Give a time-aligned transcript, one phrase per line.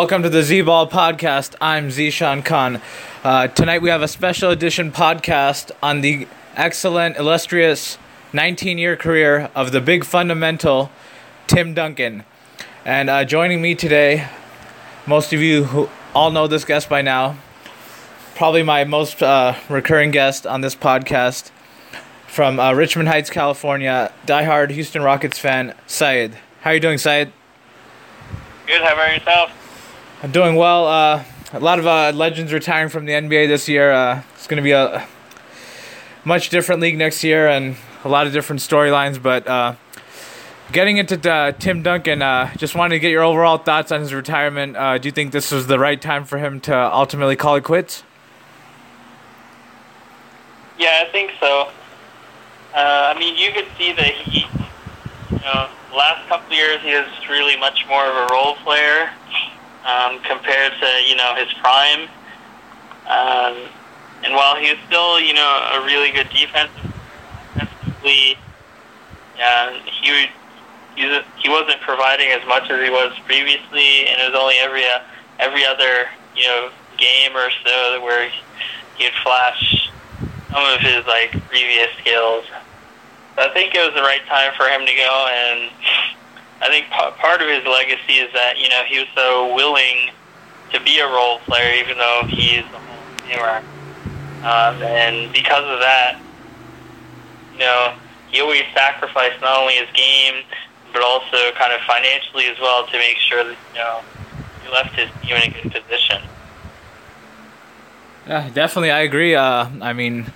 [0.00, 1.54] Welcome to the Z Ball podcast.
[1.60, 2.80] I'm Zishan Khan.
[3.22, 7.98] Uh, tonight we have a special edition podcast on the excellent, illustrious
[8.32, 10.90] 19 year career of the big fundamental,
[11.48, 12.24] Tim Duncan.
[12.82, 14.26] And uh, joining me today,
[15.06, 17.36] most of you who all know this guest by now,
[18.34, 21.50] probably my most uh, recurring guest on this podcast
[22.26, 26.38] from uh, Richmond Heights, California, diehard Houston Rockets fan, Syed.
[26.62, 27.34] How are you doing, Syed?
[28.66, 28.80] Good.
[28.80, 29.59] How about yourself?
[30.22, 30.86] I'm doing well.
[30.86, 33.90] Uh, a lot of uh, legends retiring from the NBA this year.
[33.90, 35.06] Uh, it's going to be a
[36.26, 39.22] much different league next year and a lot of different storylines.
[39.22, 39.76] But uh,
[40.72, 44.12] getting into uh, Tim Duncan, uh, just wanted to get your overall thoughts on his
[44.12, 44.74] retirement.
[45.00, 48.02] do you think this was the right time for him to ultimately call it quits?
[50.78, 51.70] Yeah, I think so.
[52.74, 54.40] I mean, you could see that he,
[55.30, 59.10] you know, last couple years he was really much more of a role player
[59.84, 62.08] um, compared to you know his prime.
[63.08, 63.68] Um,
[64.22, 66.92] and while he was still you know a really good defensive,
[67.54, 68.36] defensively,
[69.36, 70.28] yeah, he
[70.96, 75.00] he wasn't providing as much as he was previously, and it was only every uh,
[75.38, 78.30] every other you know game or so where
[78.96, 79.90] he'd flash
[80.52, 82.44] some of his like previous skills.
[83.38, 85.70] I think it was the right time for him to go, and
[86.60, 90.10] I think part of his legacy is that you know he was so willing
[90.72, 92.78] to be a role player, even though he's a
[93.34, 93.62] Hall.
[94.42, 96.18] Um, and because of that,
[97.52, 97.94] you know,
[98.30, 100.44] he always sacrificed not only his game,
[100.92, 104.00] but also kind of financially as well to make sure that you know
[104.64, 106.22] he left his team in a good position.
[108.26, 109.34] Yeah, definitely, I agree.
[109.34, 110.32] Uh, I mean,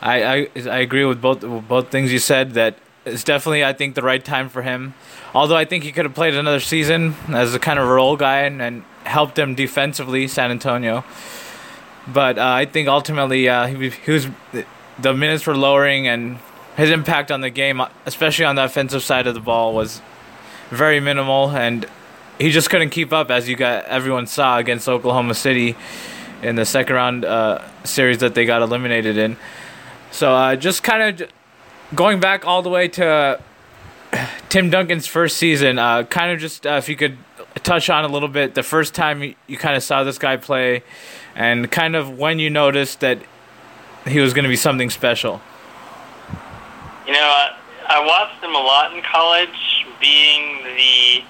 [0.00, 2.54] I, I I agree with both both things you said.
[2.54, 4.94] That it's definitely, I think, the right time for him.
[5.36, 8.40] Although I think he could have played another season as a kind of role guy
[8.44, 11.04] and, and helped them defensively, San Antonio.
[12.08, 14.28] But uh, I think ultimately uh, he, he was
[14.98, 16.38] the minutes were lowering and
[16.78, 20.00] his impact on the game, especially on the offensive side of the ball, was
[20.70, 21.84] very minimal, and
[22.38, 25.76] he just couldn't keep up as you got everyone saw against Oklahoma City
[26.40, 29.36] in the second round uh, series that they got eliminated in.
[30.12, 31.30] So uh, just kind of
[31.94, 33.38] going back all the way to
[34.48, 37.18] Tim Duncan's first season, uh, kind of just uh, if you could
[37.62, 40.36] touch on a little bit the first time you, you kind of saw this guy
[40.36, 40.82] play,
[41.34, 43.18] and kind of when you noticed that
[44.06, 45.40] he was going to be something special.
[47.06, 47.56] You know, I,
[47.88, 51.24] I watched him a lot in college, being the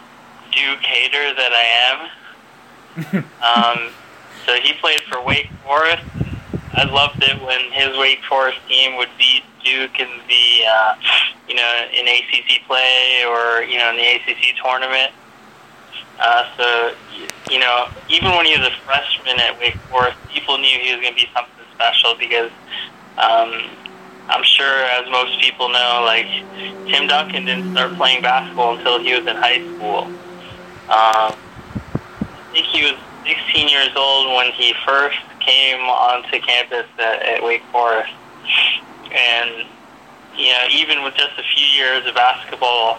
[0.52, 2.10] Duke hater that I am.
[3.86, 3.92] um,
[4.46, 6.04] so he played for Wake Forest.
[6.76, 10.94] I loved it when his Wake Forest team would beat Duke in the uh,
[11.48, 15.12] you know in ACC play or you know in the ACC tournament.
[16.20, 16.92] Uh, so
[17.48, 21.00] you know even when he was a freshman at Wake Forest, people knew he was
[21.00, 22.50] going to be something special because
[23.16, 23.72] um,
[24.28, 26.26] I'm sure, as most people know, like
[26.92, 30.12] Tim Duncan didn't start playing basketball until he was in high school.
[30.92, 35.16] Um, I think he was 16 years old when he first
[35.46, 38.12] came onto campus at, at Wake Forest
[39.12, 39.66] and
[40.36, 42.98] you know, even with just a few years of basketball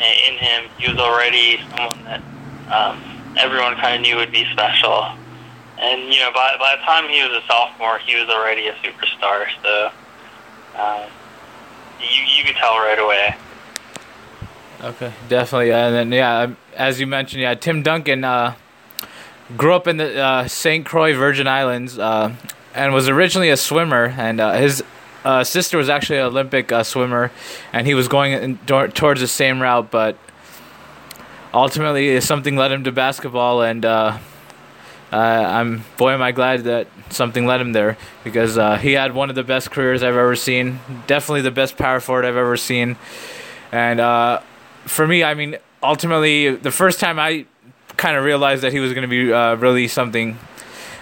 [0.00, 2.22] in him, he was already someone that
[2.70, 3.02] um,
[3.38, 5.06] everyone kind of knew would be special.
[5.78, 8.74] And you know, by by the time he was a sophomore, he was already a
[8.74, 9.46] superstar.
[9.62, 9.90] So
[10.78, 11.10] um,
[12.00, 13.34] you you could tell right away.
[14.82, 18.54] Okay, definitely, and then yeah, as you mentioned, yeah, Tim Duncan uh,
[19.56, 20.84] grew up in the uh, St.
[20.84, 22.34] Croix Virgin Islands uh,
[22.74, 24.82] and was originally a swimmer, and uh, his
[25.24, 27.30] uh, sister was actually an Olympic uh, swimmer,
[27.72, 30.18] and he was going in, towards the same route, but
[31.52, 34.18] ultimately something led him to basketball, and uh,
[35.12, 39.36] I'm boy am I glad that something led him there because he had one of
[39.36, 42.96] the best careers I've ever seen, definitely the best power forward I've ever seen,
[43.70, 44.40] and
[44.86, 47.46] for me, I mean, ultimately the first time I
[48.04, 50.38] kind of realized that he was going to be really something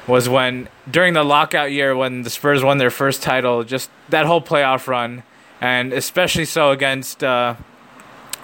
[0.07, 4.27] was when during the lockout year when the Spurs won their first title, just that
[4.27, 5.23] whole playoff run
[5.63, 7.55] and especially so against uh,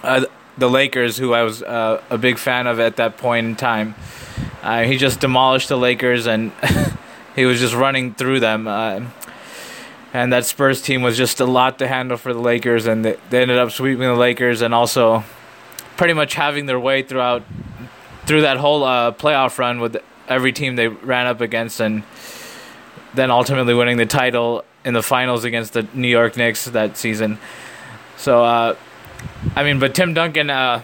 [0.03, 0.25] uh,
[0.57, 3.93] the Lakers, who I was uh, a big fan of at that point in time.
[4.63, 6.53] Uh, he just demolished the Lakers, and
[7.35, 8.67] he was just running through them.
[8.67, 9.01] Uh,
[10.13, 13.17] and that Spurs team was just a lot to handle for the Lakers, and they,
[13.29, 15.25] they ended up sweeping the Lakers, and also
[15.97, 17.43] pretty much having their way throughout
[18.29, 19.97] through that whole uh, playoff run with
[20.27, 22.03] every team they ran up against, and
[23.15, 27.39] then ultimately winning the title in the finals against the New York Knicks that season.
[28.17, 28.75] So, uh,
[29.55, 30.83] I mean, but Tim Duncan, uh,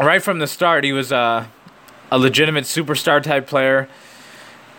[0.00, 1.46] right from the start, he was uh,
[2.10, 3.88] a legitimate superstar type player.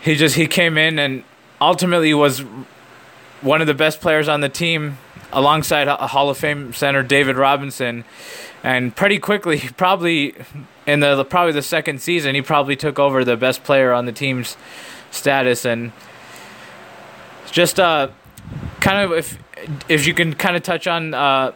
[0.02, 1.24] He just he came in and
[1.62, 2.40] ultimately was
[3.40, 4.98] one of the best players on the team
[5.32, 8.04] alongside Hall of Fame center David Robinson,
[8.62, 10.34] and pretty quickly, probably
[10.90, 14.12] in the probably the second season, he probably took over the best player on the
[14.12, 14.56] team's
[15.10, 15.92] status, and
[17.50, 18.08] just uh,
[18.80, 19.38] kind of if
[19.88, 21.52] if you can kind of touch on uh,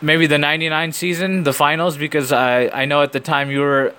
[0.00, 3.94] maybe the '99 season, the finals, because I I know at the time you were.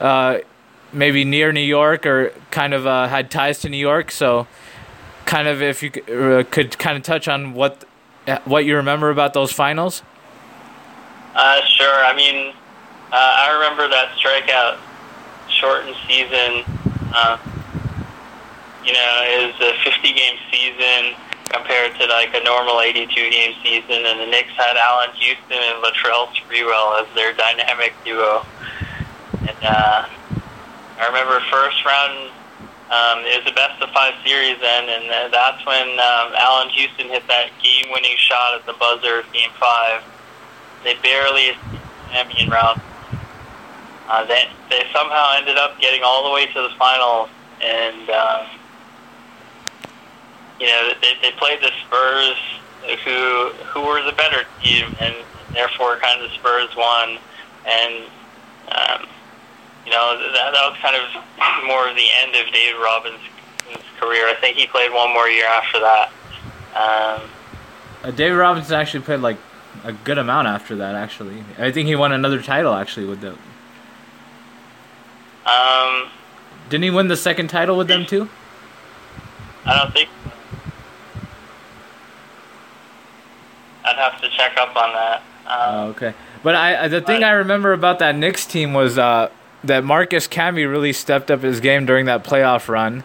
[0.00, 0.38] Uh,
[0.92, 4.46] maybe near New York or kind of uh, had ties to New York, so
[5.26, 7.84] kind of if you uh, could kind of touch on what
[8.44, 10.02] what you remember about those finals.
[11.34, 12.04] Uh, sure.
[12.04, 12.54] I mean,
[13.12, 14.78] uh, I remember that strikeout
[15.48, 16.64] shortened season.
[17.12, 17.38] Uh,
[18.84, 21.16] you know, it was a 50 game season
[21.48, 25.82] compared to like a normal 82 game season, and the Knicks had Allan Houston and
[25.82, 28.44] Latrell Sprewell as their dynamic duo.
[29.40, 30.08] And uh,
[31.00, 32.30] I remember first round
[32.88, 37.26] um, it the best of five series then, and that's when um, Allan Houston hit
[37.28, 40.02] that game-winning shot at the buzzer, Game Five.
[40.84, 41.52] They barely
[42.10, 42.80] champion round.
[44.08, 47.28] Uh, they they somehow ended up getting all the way to the finals,
[47.62, 48.46] and um,
[50.58, 52.38] you know they they played the Spurs,
[53.04, 55.14] who who were the better team, and
[55.52, 57.18] therefore kind of the Spurs won,
[57.66, 58.04] and
[58.72, 59.06] um,
[59.88, 63.22] you know, that, that was kind of more of the end of David Robinson's
[63.98, 64.28] career.
[64.28, 66.10] I think he played one more year after that.
[66.76, 67.30] Um,
[68.04, 69.38] uh, David Robinson actually played like
[69.84, 70.94] a good amount after that.
[70.94, 73.38] Actually, I think he won another title actually with them.
[75.48, 76.10] Um,
[76.68, 78.28] didn't he win the second title with them too?
[79.64, 80.08] I don't think.
[83.84, 85.22] I'd have to check up on that.
[85.46, 89.30] Um, oh, okay, but I the thing I remember about that Knicks team was uh,
[89.64, 93.02] that Marcus Camby really stepped up his game during that playoff run,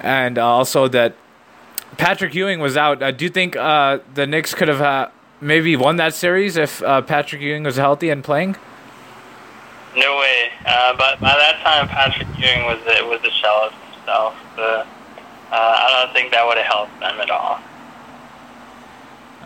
[0.00, 1.14] and uh, also that
[1.98, 3.02] Patrick Ewing was out.
[3.02, 5.08] Uh, do you think uh, the Knicks could have uh,
[5.40, 8.56] maybe won that series if uh, Patrick Ewing was healthy and playing?
[9.98, 10.50] No way.
[10.64, 14.34] Uh, but by that time, Patrick Ewing was a, was a shell of himself.
[14.54, 14.86] But,
[15.50, 17.58] I don't think that would have helped them at all.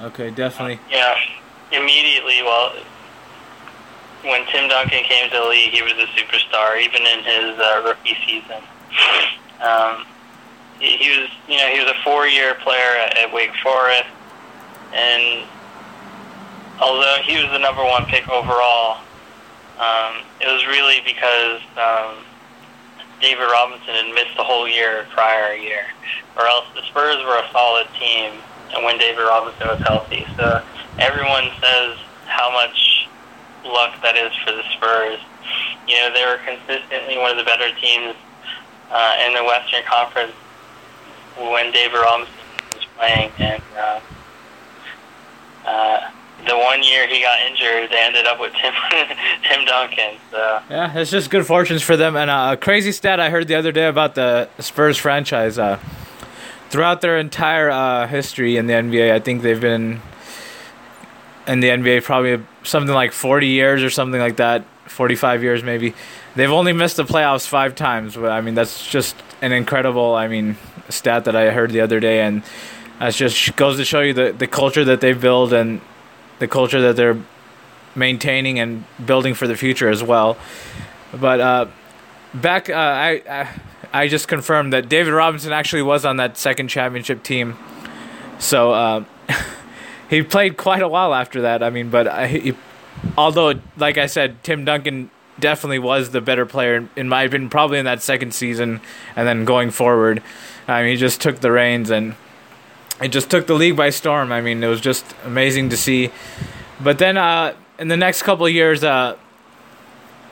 [0.03, 0.81] Okay, definitely.
[0.91, 1.15] Yeah,
[1.71, 2.43] immediately.
[2.43, 2.75] Well,
[4.25, 7.83] when Tim Duncan came to the league, he was a superstar, even in his uh,
[7.85, 8.63] rookie season.
[9.63, 10.05] Um,
[10.81, 14.11] he, he was, you know, he was a four-year player at, at Wake Forest,
[14.93, 15.47] and
[16.81, 19.01] although he was the number one pick overall,
[19.83, 22.25] um, it was really because um,
[23.21, 25.83] David Robinson had missed the whole year prior year,
[26.37, 28.43] or else the Spurs were a solid team
[28.85, 30.25] when David Robinson was healthy.
[30.37, 30.61] So
[30.99, 31.97] everyone says
[32.27, 33.11] how much
[33.65, 35.19] luck that is for the Spurs.
[35.87, 38.15] You know, they were consistently one of the better teams
[38.91, 40.35] uh, in the Western Conference
[41.37, 42.35] when David Robinson
[42.75, 44.01] was playing, and uh,
[45.67, 45.99] uh,
[46.47, 48.73] the one year he got injured, they ended up with Tim
[49.49, 50.17] Tim Duncan.
[50.31, 52.17] So yeah, it's just good fortunes for them.
[52.17, 55.59] And uh, a crazy stat I heard the other day about the Spurs franchise.
[55.59, 55.79] Uh,
[56.71, 60.01] throughout their entire uh, history in the NBA, I think they've been
[61.47, 65.95] in the NBA probably something like 40 years or something like that, 45 years maybe.
[66.35, 68.17] They've only missed the playoffs five times.
[68.17, 70.57] But I mean, that's just an incredible, I mean,
[70.89, 72.43] stat that I heard the other day, and
[72.99, 75.81] that just goes to show you the the culture that they build and
[76.43, 77.17] the culture that they're
[77.95, 80.37] maintaining and building for the future as well.
[81.15, 81.67] But uh,
[82.35, 83.49] back, uh, I, I
[83.93, 87.57] I just confirmed that David Robinson actually was on that second championship team.
[88.39, 88.73] So.
[88.73, 89.05] Uh,
[90.11, 91.63] he played quite a while after that.
[91.63, 92.55] I mean, but I, he,
[93.17, 97.79] although, like I said, Tim Duncan definitely was the better player in my opinion, probably
[97.79, 98.81] in that second season,
[99.17, 100.23] and then going forward,
[100.69, 102.15] I mean, he just took the reins and
[103.03, 104.33] it just took the league by storm.
[104.33, 106.11] I mean, it was just amazing to see.
[106.81, 109.17] But then uh, in the next couple years, uh,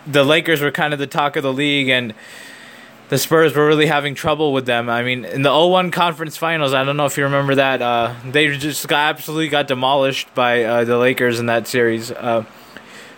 [0.06, 2.14] the Lakers were kind of the talk of the league, and
[3.08, 4.88] the Spurs were really having trouble with them.
[4.88, 7.82] I mean, in the 0-1 conference finals, I don't know if you remember that.
[7.82, 12.12] Uh, they just got absolutely got demolished by uh, the Lakers in that series.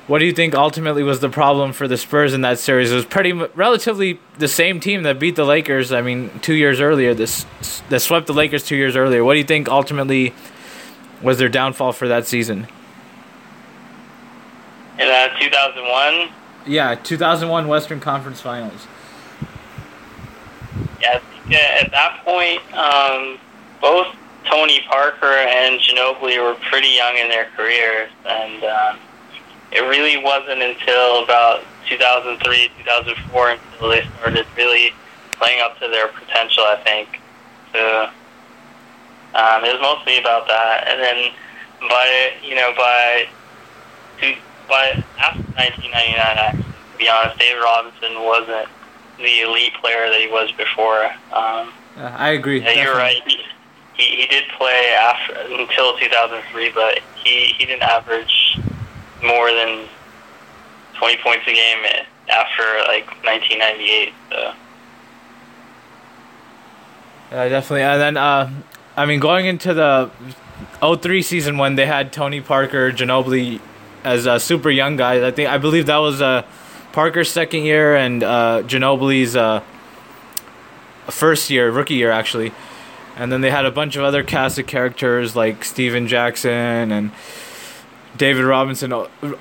[0.02, 2.90] Uh, what do you think ultimately was the problem for the Spurs in that series?
[2.90, 5.92] It was pretty relatively the same team that beat the Lakers.
[5.92, 7.46] I mean, two years earlier, this
[7.88, 9.24] that swept the Lakers two years earlier.
[9.24, 10.34] What do you think ultimately
[11.22, 12.66] was their downfall for that season?
[14.98, 16.30] In uh, 2001.
[16.66, 18.86] Yeah, 2001 Western Conference Finals.
[21.48, 23.38] Yeah, at that point, um,
[23.80, 24.06] both
[24.44, 28.98] Tony Parker and Ginobili were pretty young in their careers, and um,
[29.72, 34.92] it really wasn't until about 2003, 2004 until they started really
[35.32, 36.64] playing up to their potential.
[36.64, 37.20] I think.
[37.72, 38.08] So
[39.34, 41.32] um, it was mostly about that, and then
[41.88, 43.26] by you know by
[44.68, 46.62] by after 1999, actually,
[46.92, 48.68] to be honest, David Robinson wasn't
[49.18, 51.06] the elite player that he was before.
[51.32, 52.62] Um, uh, I agree.
[52.62, 53.22] Yeah, you're right.
[53.26, 53.38] He,
[53.94, 58.58] he, he did play after until 2003, but he, he didn't average
[59.22, 59.86] more than
[60.98, 61.78] 20 points a game
[62.28, 64.12] after like 1998.
[64.30, 64.52] So.
[67.30, 67.82] Yeah, definitely.
[67.82, 68.50] And then, uh,
[68.96, 70.10] I mean, going into the
[70.80, 73.60] 03 season when they had Tony Parker, Ginobili
[74.04, 76.20] as a super young guys, I think I believe that was.
[76.20, 76.42] Uh,
[76.92, 79.62] Parker's second year and uh, Ginobili's uh,
[81.06, 82.52] first year, rookie year actually.
[83.16, 87.12] And then they had a bunch of other cast of characters like Stephen Jackson and
[88.16, 88.92] David Robinson,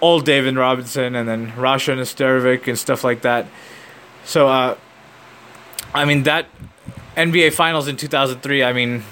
[0.02, 3.48] old David Robinson, and then Rasho Nesterovic and stuff like that.
[4.24, 4.78] So, uh,
[5.94, 6.48] I mean, that
[7.18, 9.04] NBA Finals in 2003, I mean,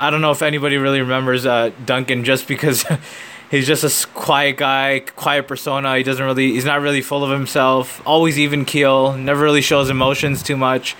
[0.00, 2.84] I don't know if anybody really remembers uh, Duncan just because
[3.50, 5.96] he's just a quiet guy, quiet persona.
[5.96, 8.04] He doesn't really, he's not really full of himself.
[8.06, 9.16] Always even keel.
[9.16, 10.96] Never really shows emotions too much.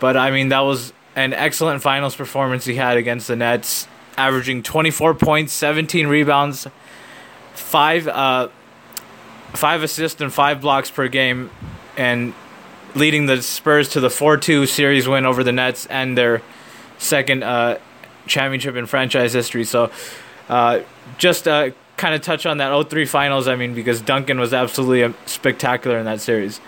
[0.00, 4.62] But I mean, that was an excellent finals performance he had against the Nets, averaging
[4.62, 6.66] 24 points, 17 rebounds,
[7.72, 8.48] five uh,
[9.54, 11.50] five assists and five blocks per game,
[11.96, 12.34] and
[12.94, 16.42] leading the Spurs to the 4-2 series win over the Nets and their
[16.98, 17.78] second uh,
[18.26, 19.64] championship in franchise history.
[19.64, 19.90] So
[20.50, 20.80] uh,
[21.16, 25.04] just uh, kind of touch on that 03 finals, I mean, because Duncan was absolutely
[25.04, 26.60] um, spectacular in that series.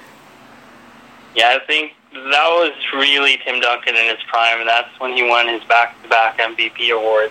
[1.37, 5.49] Yeah, I think that was really Tim Duncan in his prime, that's when he won
[5.49, 7.31] his back-to-back MVP award,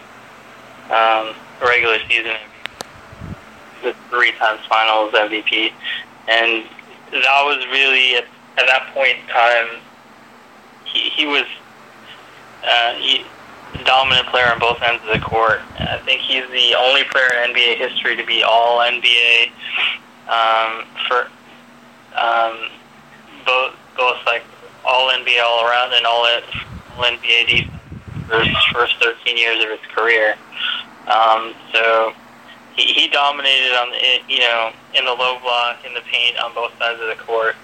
[0.91, 2.35] um, regular season
[3.83, 5.71] the three times finals MVP.
[6.27, 6.65] And
[7.11, 8.25] that was really, at,
[8.57, 9.81] at that point in time,
[10.85, 11.45] he, he was,
[12.63, 12.95] uh,
[13.85, 15.61] dominant player on both ends of the court.
[15.79, 19.51] I think he's the only player in NBA history to be all NBA
[20.29, 21.27] um, for
[22.15, 22.69] um,
[23.45, 24.43] both both like
[24.85, 26.25] all NBA all around and all,
[26.97, 27.83] all NBA defense
[28.27, 30.35] for his first 13 years of his career.
[31.07, 32.13] Um, so
[32.75, 36.53] he, he dominated on the you know in the low block in the paint on
[36.53, 37.55] both sides of the court.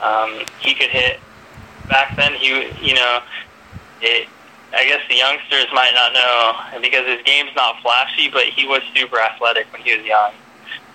[0.00, 1.20] Um, he could hit.
[1.88, 2.48] Back then, he
[2.80, 3.20] you know
[4.00, 4.28] it
[4.74, 8.80] I guess the youngsters might not know because his game's not flashy, but he was
[8.94, 10.32] super athletic when he was young.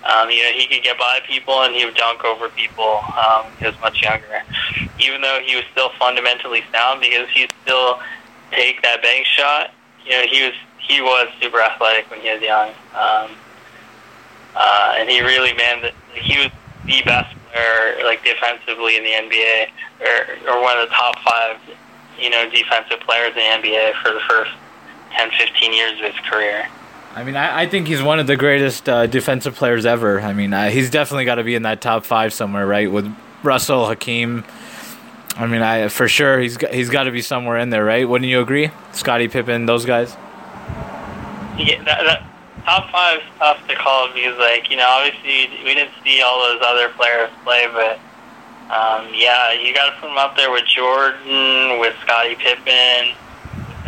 [0.04, 3.02] Um, you know, he could get by people and he would dunk over people.
[3.16, 4.42] Um, he was much younger,
[4.98, 8.00] even though he was still fundamentally sound because he still
[8.50, 9.70] take that bank shot.
[10.04, 13.30] You know, he was he was super athletic when he was young, um,
[14.58, 16.50] uh, and he really man, he was
[16.84, 19.68] the best player like defensively in the NBA,
[20.00, 21.60] or or one of the top five
[22.18, 24.50] you know, defensive players in the NBA for the first
[25.16, 26.68] 10, 15 years of his career.
[27.14, 30.20] I mean, I, I think he's one of the greatest uh, defensive players ever.
[30.20, 32.90] I mean, uh, he's definitely got to be in that top five somewhere, right?
[32.90, 33.12] With
[33.42, 34.44] Russell, Hakeem.
[35.36, 38.08] I mean, I for sure he's got, he's got to be somewhere in there, right?
[38.08, 38.70] Wouldn't you agree?
[38.92, 40.16] Scottie Pippen, those guys.
[41.56, 42.22] Yeah, that, that
[42.68, 46.60] top five tough to call because, like, you know, obviously we didn't see all those
[46.62, 47.96] other players play, but
[48.68, 53.16] um, yeah, you got to put him up there with Jordan, with Scottie Pippen,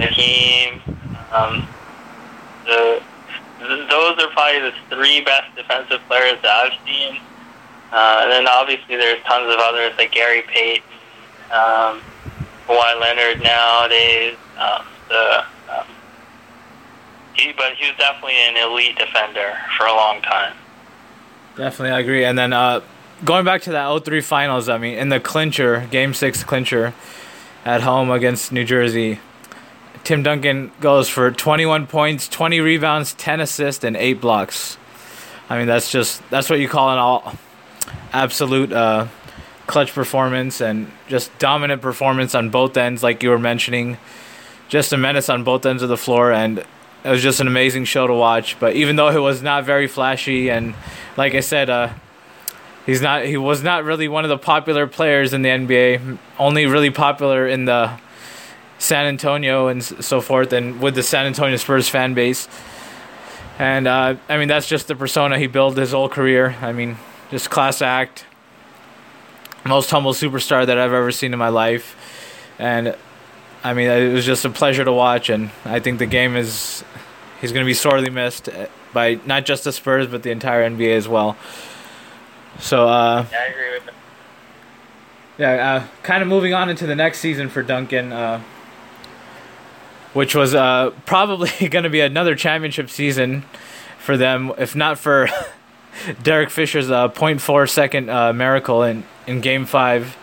[0.01, 0.81] Hakeem.
[1.31, 1.69] Um,
[2.65, 3.03] the,
[3.61, 7.21] those are probably the three best defensive players that I've seen.
[7.93, 10.83] Uh, and then obviously there's tons of others like Gary Payton,
[11.53, 12.01] um,
[12.67, 14.37] Kawhi Leonard nowadays.
[14.57, 15.45] Um, the,
[17.41, 20.55] he, but he was definitely an elite defender for a long time.
[21.57, 22.25] Definitely, I agree.
[22.25, 22.81] And then uh,
[23.25, 26.95] going back to that 03 finals, I mean, in the clincher, game six clincher
[27.65, 29.21] at home against New Jersey,
[30.05, 34.79] Tim Duncan goes for 21 points, 20 rebounds, 10 assists, and 8 blocks.
[35.49, 37.35] I mean, that's just, that's what you call an all
[38.13, 39.09] absolute uh,
[39.67, 43.99] clutch performance and just dominant performance on both ends, like you were mentioning.
[44.69, 46.65] Just a menace on both ends of the floor, and
[47.05, 48.59] it was just an amazing show to watch.
[48.59, 50.75] But even though it was not very flashy, and
[51.17, 51.91] like I said, uh,
[52.87, 56.19] he's not he was not really one of the popular players in the NBA.
[56.39, 57.99] Only really popular in the
[58.79, 62.49] San Antonio and so forth, and with the San Antonio Spurs fan base.
[63.59, 66.57] And uh, I mean, that's just the persona he built his whole career.
[66.63, 66.97] I mean,
[67.31, 68.25] just class act,
[69.67, 71.95] most humble superstar that I've ever seen in my life.
[72.59, 72.97] And
[73.63, 75.29] I mean, it was just a pleasure to watch.
[75.29, 76.83] And I think the game is,
[77.41, 78.49] he's going to be sorely missed
[78.93, 81.37] by not just the Spurs, but the entire NBA as well.
[82.59, 83.95] So, uh, yeah, I agree with that.
[85.39, 88.43] Yeah, uh, kind of moving on into the next season for Duncan, uh,
[90.13, 93.45] which was uh, probably going to be another championship season
[93.99, 95.29] for them, if not for
[96.23, 100.17] Derek Fisher's uh, 0.4 second uh, miracle in, in Game 5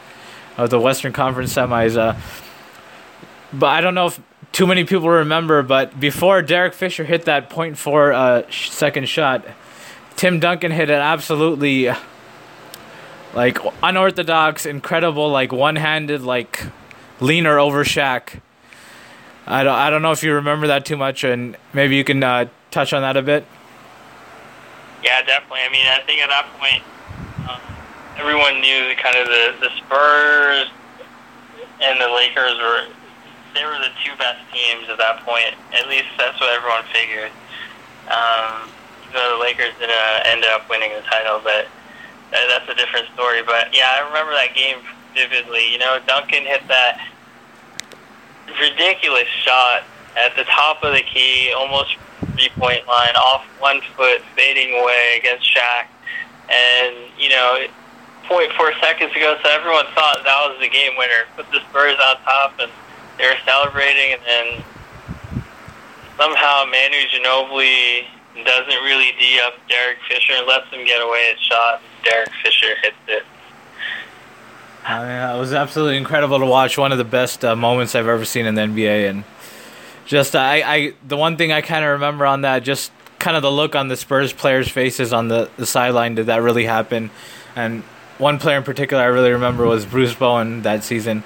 [0.58, 1.98] of the Western Conference semis.
[1.98, 2.16] Uh,
[3.54, 4.20] but I don't know if
[4.52, 9.46] too many people remember, but before Derek Fisher hit that 0.4 uh, second shot,
[10.16, 11.90] Tim Duncan hit an absolutely
[13.34, 16.64] like unorthodox, incredible, like one-handed, like
[17.20, 18.42] leaner over Shaq.
[19.46, 22.24] I don't, I don't know if you remember that too much, and maybe you can
[22.24, 23.46] uh, touch on that a bit.
[25.04, 25.62] Yeah, definitely.
[25.62, 26.84] I mean, I think at that point,
[27.48, 27.62] um,
[28.18, 30.68] everyone knew kind of the, the Spurs
[31.82, 32.88] and the Lakers were
[33.58, 35.58] they were the two best teams at that point.
[35.74, 37.34] At least that's what everyone figured.
[38.06, 38.70] Um,
[39.10, 41.66] the Lakers didn't uh, end up winning the title, but
[42.30, 43.42] that, that's a different story.
[43.42, 44.78] But yeah, I remember that game
[45.18, 45.74] vividly.
[45.74, 47.02] You know, Duncan hit that
[48.62, 49.84] ridiculous shot
[50.14, 51.98] at the top of the key, almost
[52.38, 55.90] three point line, off one foot, fading away against Shaq.
[56.48, 57.68] And, you know,
[58.30, 61.28] 0.4 seconds ago, so everyone thought that was the game winner.
[61.36, 62.72] Put the Spurs on top, and
[63.18, 64.64] they were celebrating, and then
[66.18, 68.06] somehow Manu Ginobili
[68.46, 71.82] doesn't really D up Derek Fisher and lets him get away his shot.
[72.04, 73.24] Derek Fisher hits it.
[74.86, 76.78] I it was absolutely incredible to watch.
[76.78, 79.24] One of the best uh, moments I've ever seen in the NBA, and
[80.06, 83.36] just uh, I, I the one thing I kind of remember on that, just kind
[83.36, 86.16] of the look on the Spurs players' faces on the, the sideline.
[86.16, 87.10] Did that really happen?
[87.56, 87.84] And
[88.18, 91.24] one player in particular I really remember was Bruce Bowen that season,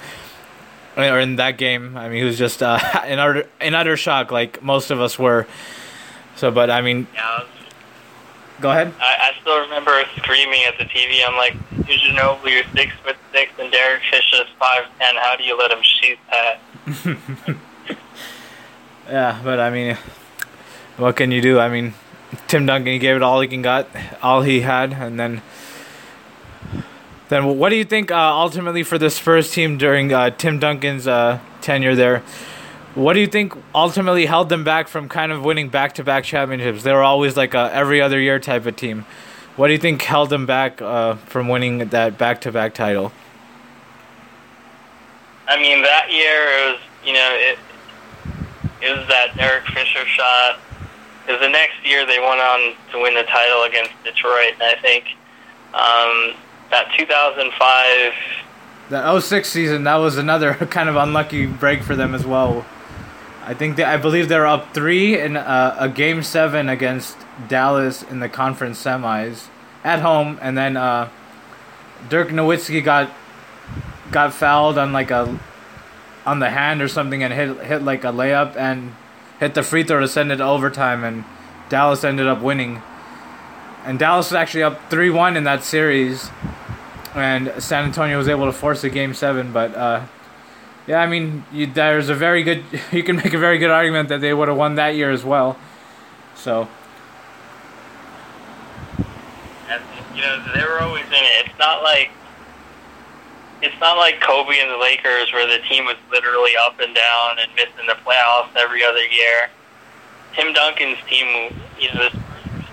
[0.96, 1.96] or in that game.
[1.96, 5.18] I mean, he was just uh, in utter in utter shock, like most of us
[5.18, 5.46] were.
[6.36, 7.44] So, but I mean, yeah,
[8.62, 8.94] Go ahead.
[9.00, 11.18] I, I still remember screaming at the TV.
[11.26, 11.56] I'm like,
[11.88, 15.16] you know you're six foot six and Derek Fisher is five ten.
[15.16, 16.60] How do you let him shoot that?
[19.08, 19.98] yeah, but I mean,
[20.96, 21.58] what can you do?
[21.58, 21.94] I mean,
[22.46, 23.88] Tim Duncan he gave it all he can got,
[24.22, 25.42] all he had, and then.
[27.32, 31.06] Then what do you think uh, ultimately for this first team during uh, Tim Duncan's
[31.06, 32.18] uh, tenure there?
[32.94, 36.24] What do you think ultimately held them back from kind of winning back to back
[36.24, 36.82] championships?
[36.82, 39.06] They were always like a every other year type of team.
[39.56, 43.12] What do you think held them back uh, from winning that back to back title?
[45.48, 47.58] I mean, that year it was, you know, it,
[48.82, 50.60] it was that Derek Fisher shot.
[51.24, 54.76] Because the next year they went on to win the title against Detroit, and I
[54.82, 55.04] think
[55.72, 56.34] um,
[56.72, 58.12] that 2005.
[58.90, 62.66] The 06 season, that was another kind of unlucky break for them as well.
[63.44, 67.16] I think they, I believe they're up three in a, a game seven against
[67.48, 69.46] Dallas in the conference semis
[69.84, 71.08] at home, and then uh,
[72.08, 73.10] Dirk Nowitzki got
[74.10, 75.40] got fouled on like a
[76.24, 78.94] on the hand or something and hit hit like a layup and
[79.40, 81.24] hit the free throw to send it to overtime, and
[81.68, 82.80] Dallas ended up winning.
[83.84, 86.30] And Dallas was actually up three one in that series,
[87.14, 89.74] and San Antonio was able to force a game seven, but.
[89.74, 90.06] Uh,
[90.86, 92.64] yeah, I mean, you, there's a very good.
[92.92, 95.24] You can make a very good argument that they would have won that year as
[95.24, 95.56] well.
[96.34, 96.68] So.
[100.14, 101.46] You know they were always in it.
[101.46, 102.10] It's not like.
[103.62, 107.38] It's not like Kobe and the Lakers, where the team was literally up and down
[107.38, 109.48] and missing the playoffs every other year.
[110.34, 112.10] Tim Duncan's team, were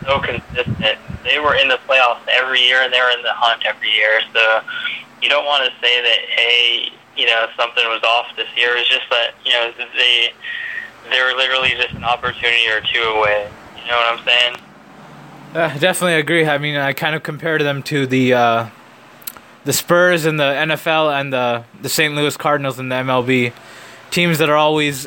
[0.09, 0.97] so consistent.
[1.23, 4.19] They were in the playoffs every year, and they were in the hunt every year.
[4.33, 4.61] So,
[5.21, 8.75] you don't want to say that, hey, you know something was off this year.
[8.77, 10.33] It's just that you know they
[11.09, 13.51] they were literally just an opportunity or two away.
[13.83, 14.55] You know what I'm saying?
[15.53, 16.45] Uh, definitely agree.
[16.45, 18.69] I mean, I kind of compared them to the uh,
[19.65, 22.15] the Spurs in the NFL and the the St.
[22.15, 23.51] Louis Cardinals in the MLB,
[24.11, 25.05] teams that are always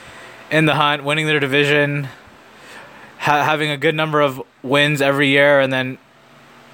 [0.50, 2.08] in the hunt, winning their division,
[3.24, 5.98] ha- having a good number of wins every year, and then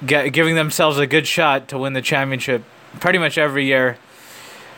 [0.05, 2.65] get, giving themselves a good shot to win the championship
[2.99, 3.97] pretty much every year.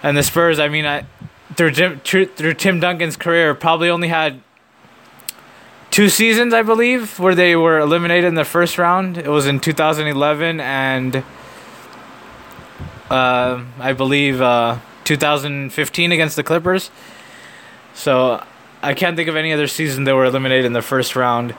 [0.03, 1.07] And the Spurs, I mean, I,
[1.55, 4.41] through Jim, through Tim Duncan's career, probably only had
[5.91, 9.17] two seasons, I believe, where they were eliminated in the first round.
[9.17, 11.25] It was in 2011 and
[13.11, 16.91] uh, I believe uh, 2015 against the Clippers.
[17.95, 18.43] So
[18.83, 21.55] I can't think of any other season they were eliminated in the first round.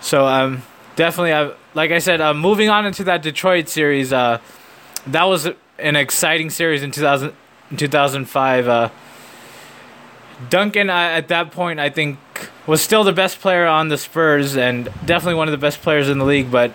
[0.00, 0.62] So um,
[0.96, 4.40] definitely, uh, like I said, uh, moving on into that Detroit series, uh,
[5.08, 7.32] that was an exciting series in 2000,
[7.76, 8.68] 2005.
[8.68, 8.88] Uh,
[10.48, 12.18] Duncan, uh, at that point, I think,
[12.66, 16.08] was still the best player on the Spurs and definitely one of the best players
[16.08, 16.50] in the league.
[16.50, 16.72] But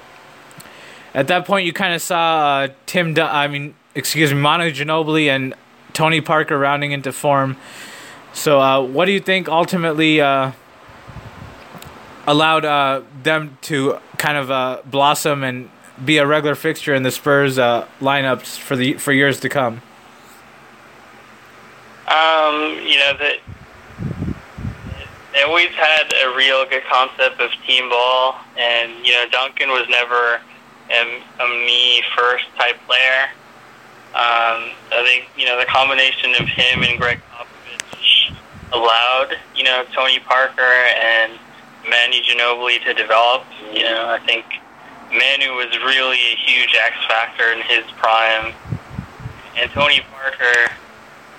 [1.14, 5.28] at that point, you kind of saw Tim, Dun- I mean, excuse me, Manu Ginobili
[5.28, 5.54] and
[5.94, 7.58] Tony Parker rounding into form.
[8.34, 10.52] So, uh, what do you think ultimately uh,
[12.26, 15.70] allowed uh, them to kind of uh, blossom and
[16.04, 19.82] be a regular fixture in the Spurs uh, lineups for the for years to come?
[22.08, 23.38] Um, you know that
[25.34, 29.88] they always had a real good concept of team ball, and you know Duncan was
[29.90, 30.42] never
[30.90, 33.30] a, a me first type player.
[34.14, 37.51] Um, I think you know the combination of him and Gregg Popovich
[38.74, 41.34] allowed you know Tony Parker and
[41.84, 43.44] Manu Ginobili to develop.
[43.74, 44.46] You know, I think
[45.12, 48.54] Manu was really a huge X factor in his prime,
[49.58, 50.72] and Tony Parker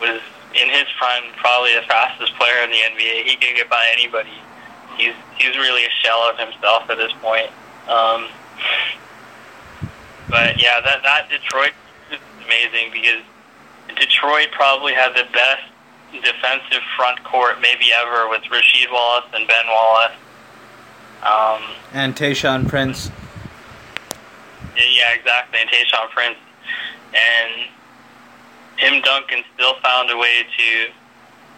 [0.00, 0.20] was
[0.54, 3.24] in his prime probably the fastest player in the NBA.
[3.24, 4.36] He could get by anybody.
[4.96, 7.50] He's he's really a shell of himself at this point.
[7.88, 8.28] Um,
[10.28, 11.72] but yeah, that that Detroit
[12.10, 13.22] is amazing because
[13.96, 15.71] Detroit probably had the best
[16.20, 20.12] defensive front court maybe ever with Rasheed Wallace and Ben Wallace.
[21.22, 23.10] Um, and Tayshaun Prince.
[24.76, 26.38] Yeah, exactly, and Tayshaun Prince.
[27.14, 27.68] And
[28.78, 30.90] Tim Duncan still found a way to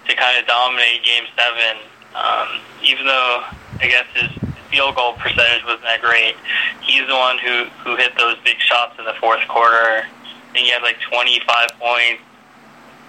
[0.09, 1.81] to kind of dominate Game Seven,
[2.15, 3.45] um, even though
[3.81, 4.31] I guess his
[4.71, 6.37] field goal percentage wasn't that great.
[6.83, 10.07] He's the one who who hit those big shots in the fourth quarter.
[10.49, 12.23] And he had like 25 points,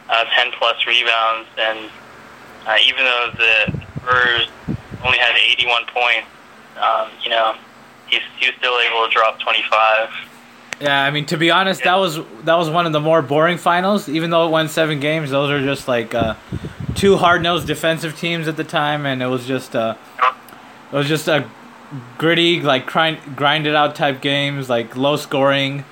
[0.09, 1.89] uh, 10 plus rebounds, and
[2.67, 4.47] uh, even though the Spurs
[5.03, 6.27] only had 81 points,
[6.77, 7.55] um, you know,
[8.07, 10.09] he's, he was still able to drop 25.
[10.81, 13.57] Yeah, I mean to be honest, that was that was one of the more boring
[13.57, 14.09] finals.
[14.09, 16.35] Even though it went seven games, those are just like uh,
[16.95, 19.95] two hard nosed defensive teams at the time, and it was just uh,
[20.91, 21.49] it was just a
[22.17, 25.85] gritty, like grind grinded out type games, like low scoring.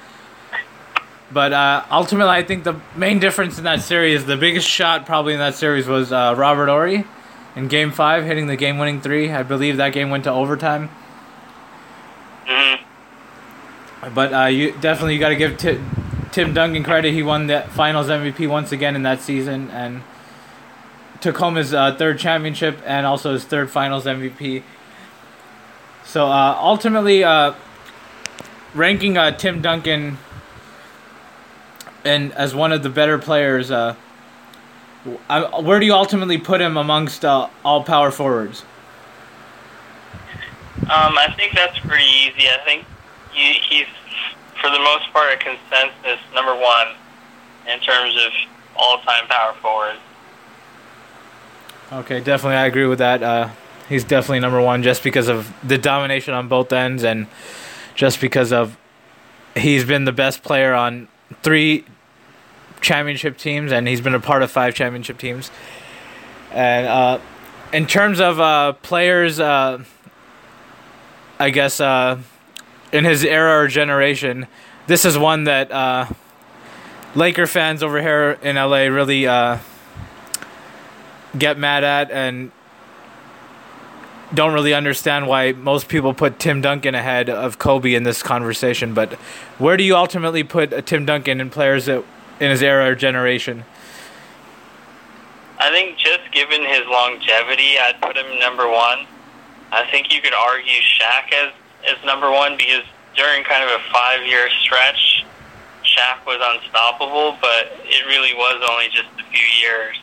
[1.33, 5.33] But uh, ultimately, I think the main difference in that series, the biggest shot probably
[5.33, 7.05] in that series was uh, Robert Horry
[7.55, 9.31] in Game Five, hitting the game winning three.
[9.31, 10.89] I believe that game went to overtime.
[12.45, 14.13] Mm-hmm.
[14.13, 15.79] But uh, you definitely you got to give T-
[16.31, 17.13] Tim Duncan credit.
[17.13, 20.03] He won the Finals MVP once again in that season and
[21.19, 24.61] took home his uh, third championship and also his third Finals MVP.
[26.05, 27.53] So uh, ultimately, uh,
[28.75, 30.17] ranking uh, Tim Duncan
[32.03, 33.95] and as one of the better players, uh,
[35.61, 38.63] where do you ultimately put him amongst uh, all power forwards?
[40.83, 42.47] Um, I think that's pretty easy.
[42.49, 42.85] I think
[43.31, 43.87] he, he's,
[44.61, 46.87] for the most part, a consensus number one
[47.71, 48.31] in terms of
[48.75, 49.99] all-time power forwards.
[51.91, 53.23] Okay, definitely, I agree with that.
[53.23, 53.49] Uh,
[53.87, 57.27] he's definitely number one just because of the domination on both ends, and
[57.95, 58.77] just because of
[59.55, 61.07] he's been the best player on
[61.43, 61.85] three
[62.83, 65.49] championship teams, and he's been a part of five championship teams.
[66.51, 67.19] And uh,
[67.71, 69.83] in terms of uh, players, uh,
[71.39, 72.19] I guess uh,
[72.91, 74.47] in his era or generation,
[74.85, 76.05] this is one that uh,
[77.15, 79.57] Laker fans over here in LA really uh,
[81.37, 82.51] get mad at and
[84.33, 88.93] don't really understand why most people put Tim Duncan ahead of Kobe in this conversation.
[88.93, 89.13] But
[89.59, 92.03] where do you ultimately put Tim Duncan in players that
[92.39, 93.65] in his era or generation?
[95.59, 99.07] I think just given his longevity, I'd put him number one.
[99.71, 101.53] I think you could argue Shaq as,
[101.87, 102.83] as number one because
[103.15, 105.25] during kind of a five year stretch,
[105.83, 109.97] Shaq was unstoppable, but it really was only just a few years.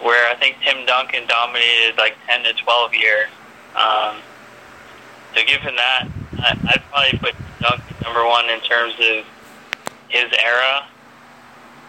[0.00, 3.28] Where I think Tim Duncan dominated like 10 to 12 years.
[3.74, 4.16] Um,
[5.34, 9.26] so given that, I, I'd probably put Duncan number one in terms of
[10.08, 10.86] his era.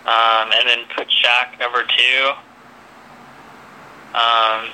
[0.06, 2.32] Um, and then put Shaq number two.
[4.14, 4.70] Um,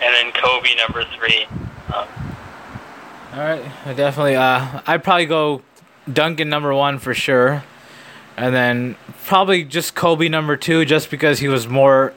[0.00, 1.46] and then Kobe number three.
[1.94, 2.06] Um,
[3.32, 3.62] All right,
[3.96, 4.36] definitely.
[4.36, 5.62] Uh, I'd probably go
[6.12, 7.64] Duncan number one for sure.
[8.36, 8.96] and then
[9.26, 12.14] probably just Kobe number two, just because he was more,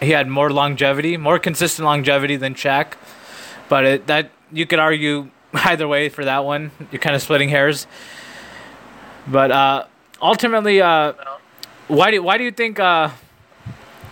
[0.00, 2.94] he had more longevity, more consistent longevity than Shaq.
[3.68, 6.70] But it, that you could argue either way for that one.
[6.92, 7.86] You're kind of splitting hairs.
[9.26, 9.84] But uh,
[10.20, 11.12] ultimately, uh,
[11.88, 13.10] why do why do you think uh,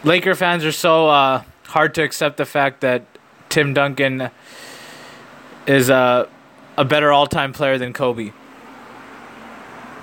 [0.04, 3.04] Laker fans are so uh, hard to accept the fact that
[3.48, 4.30] Tim Duncan
[5.66, 6.28] is a
[6.76, 8.32] a better all time player than Kobe?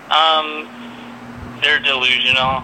[0.09, 0.67] Um,
[1.61, 2.63] they're delusional.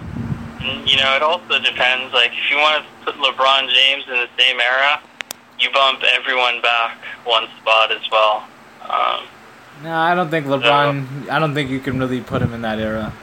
[0.60, 2.14] And, you know, it also depends.
[2.14, 5.00] Like, if you want to put LeBron James in the same era,
[5.60, 8.46] you bump everyone back one spot as well.
[8.82, 9.24] Um,
[9.84, 11.30] no, I don't think LeBron.
[11.30, 13.14] I don't think you can really put him in that era.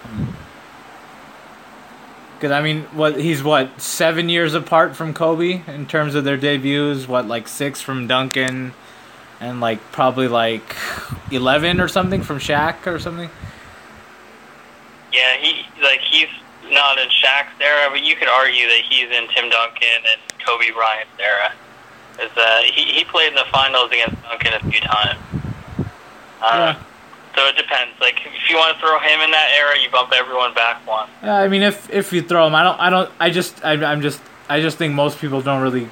[2.34, 6.36] Because I mean, what he's what seven years apart from Kobe in terms of their
[6.36, 7.08] debuts.
[7.08, 8.72] What like six from Duncan,
[9.40, 10.76] and like probably like
[11.30, 13.30] eleven or something from Shaq or something.
[15.12, 16.28] Yeah, he like he's
[16.70, 20.70] not in Shaq's era, but you could argue that he's in Tim Duncan and Kobe
[20.72, 21.52] Bryant's era.
[22.20, 25.18] Is uh, he he played in the finals against Duncan a few times.
[26.44, 26.82] Uh, Yeah.
[27.36, 27.92] So it depends.
[28.00, 31.08] Like if you want to throw him in that era, you bump everyone back one.
[31.22, 33.72] Yeah, I mean, if if you throw him, I don't, I don't, I just, I,
[33.72, 35.88] I'm just, I just think most people don't really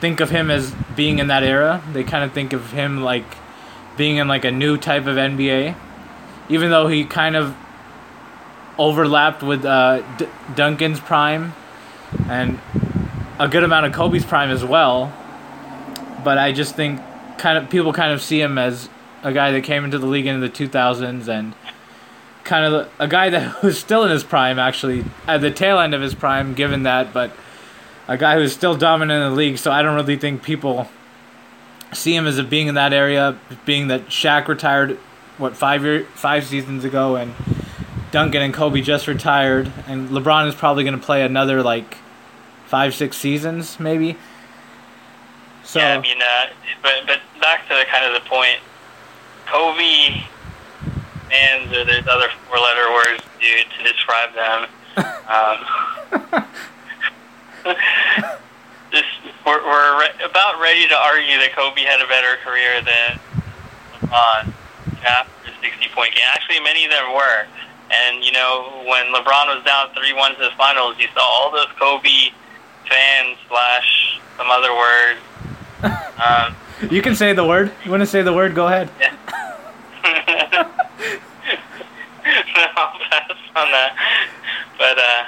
[0.00, 1.82] think of him as being in that era.
[1.92, 3.26] They kind of think of him like
[3.98, 5.74] being in like a new type of NBA,
[6.48, 7.54] even though he kind of
[8.78, 11.52] overlapped with uh, D- Duncan's prime
[12.28, 12.58] and
[13.38, 15.12] a good amount of Kobe's prime as well.
[16.24, 17.00] But I just think
[17.38, 18.88] kind of people kind of see him as
[19.24, 21.54] a guy that came into the league in the 2000s and
[22.44, 25.94] kind of a guy that was still in his prime, actually, at the tail end
[25.94, 27.32] of his prime, given that, but
[28.06, 29.58] a guy who's still dominant in the league.
[29.58, 30.88] So I don't really think people
[31.92, 34.98] see him as a being in that area, being that Shaq retired,
[35.38, 37.34] what five year, five seasons ago, and
[38.10, 41.96] Duncan and Kobe just retired, and LeBron is probably going to play another like
[42.66, 44.16] five, six seasons, maybe.
[45.64, 46.46] So Yeah, I mean, uh,
[46.82, 48.58] but but back to the kind of the point,
[49.46, 50.22] Kobe
[51.30, 54.66] fans or there's other four-letter words to to describe them.
[55.24, 56.44] Um,
[58.92, 59.04] this
[59.46, 63.18] we're, we're re- about ready to argue that Kobe had a better career than
[64.02, 64.52] LeBron
[65.04, 66.24] after 60-point game.
[66.34, 67.46] Actually, many of them were.
[67.90, 71.72] And you know, when LeBron was down three-one to the finals, you saw all those
[71.78, 72.30] Kobe
[72.88, 75.20] fans slash some other words.
[76.14, 76.54] Um,
[76.90, 77.72] you can say the word.
[77.84, 78.54] You want to say the word?
[78.54, 78.88] Go ahead.
[79.00, 79.08] no,
[82.76, 83.96] I'll pass on that.
[84.78, 85.24] But uh,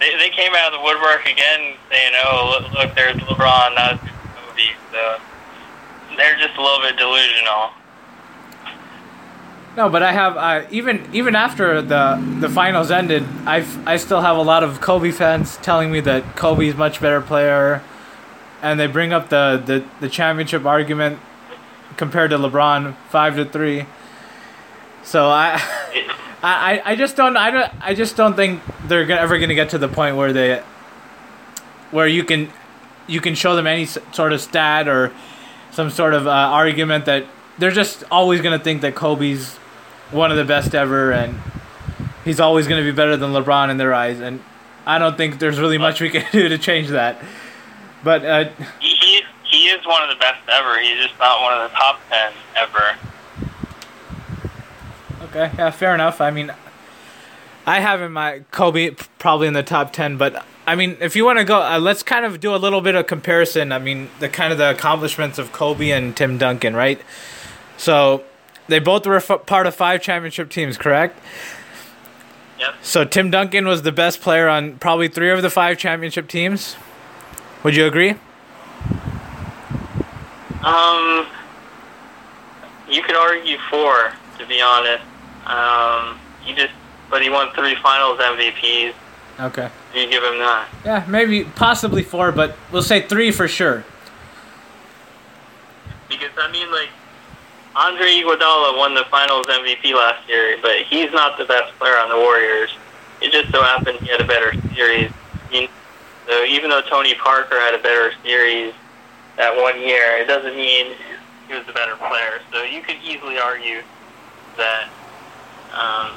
[0.00, 4.00] they they came out of the woodwork again, saying, "Oh, look, look there's LeBron, not
[4.00, 5.20] Kobe." So
[6.16, 7.70] they're just a little bit delusional.
[9.76, 14.22] No, but I have uh, even even after the the finals ended, I I still
[14.22, 17.82] have a lot of Kobe fans telling me that Kobe's much better player,
[18.62, 21.20] and they bring up the the, the championship argument
[21.96, 23.86] compared to LeBron five to three.
[25.04, 25.62] So I.
[26.42, 29.78] I, I just don't I don't I just don't think they're ever gonna get to
[29.78, 30.62] the point where they
[31.90, 32.50] where you can
[33.06, 35.12] you can show them any sort of stat or
[35.70, 37.26] some sort of uh, argument that
[37.58, 39.56] they're just always gonna think that Kobe's
[40.10, 41.40] one of the best ever and
[42.24, 44.40] he's always gonna be better than LeBron in their eyes and
[44.86, 47.20] I don't think there's really much we can do to change that.
[48.04, 48.44] But uh,
[48.78, 50.78] He he, is one of the best ever.
[50.80, 52.96] He's just not one of the top ten ever.
[55.36, 56.22] Okay, yeah, fair enough.
[56.22, 56.50] I mean,
[57.66, 61.26] I have in my Kobe probably in the top ten, but I mean, if you
[61.26, 63.70] want to go, uh, let's kind of do a little bit of comparison.
[63.70, 66.98] I mean, the kind of the accomplishments of Kobe and Tim Duncan, right?
[67.76, 68.24] So
[68.66, 71.20] they both were f- part of five championship teams, correct?
[72.58, 72.74] Yep.
[72.80, 76.76] So Tim Duncan was the best player on probably three of the five championship teams.
[77.62, 78.14] Would you agree?
[80.62, 81.26] Um,
[82.88, 85.04] you could argue four, to be honest.
[85.46, 86.72] Um, he just,
[87.10, 88.94] but he won three Finals MVPs.
[89.38, 89.70] Okay.
[89.94, 90.68] You give him that.
[90.84, 93.84] Yeah, maybe possibly four, but we'll say three for sure.
[96.08, 96.88] Because I mean, like
[97.74, 102.08] Andre Iguodala won the Finals MVP last year, but he's not the best player on
[102.08, 102.70] the Warriors.
[103.20, 105.12] It just so happened he had a better series.
[105.48, 105.68] I mean,
[106.26, 108.72] so even though Tony Parker had a better series
[109.36, 110.94] that one year, it doesn't mean
[111.48, 112.40] he was the better player.
[112.52, 113.82] So you could easily argue
[114.56, 114.88] that
[115.72, 116.10] um,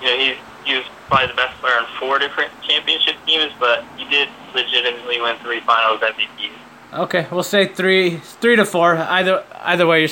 [0.00, 3.84] you know he's he was probably the best player on four different championship teams, but
[3.96, 6.50] he did legitimately win three Finals MVPs.
[6.94, 8.96] Okay, we'll say three, three to four.
[8.96, 10.08] Either either way,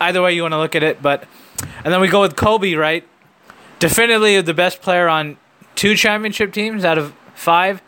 [0.00, 1.02] either way you want to look at it.
[1.02, 1.24] But
[1.84, 3.06] and then we go with Kobe, right?
[3.78, 5.36] Definitely the best player on
[5.74, 7.82] two championship teams out of five.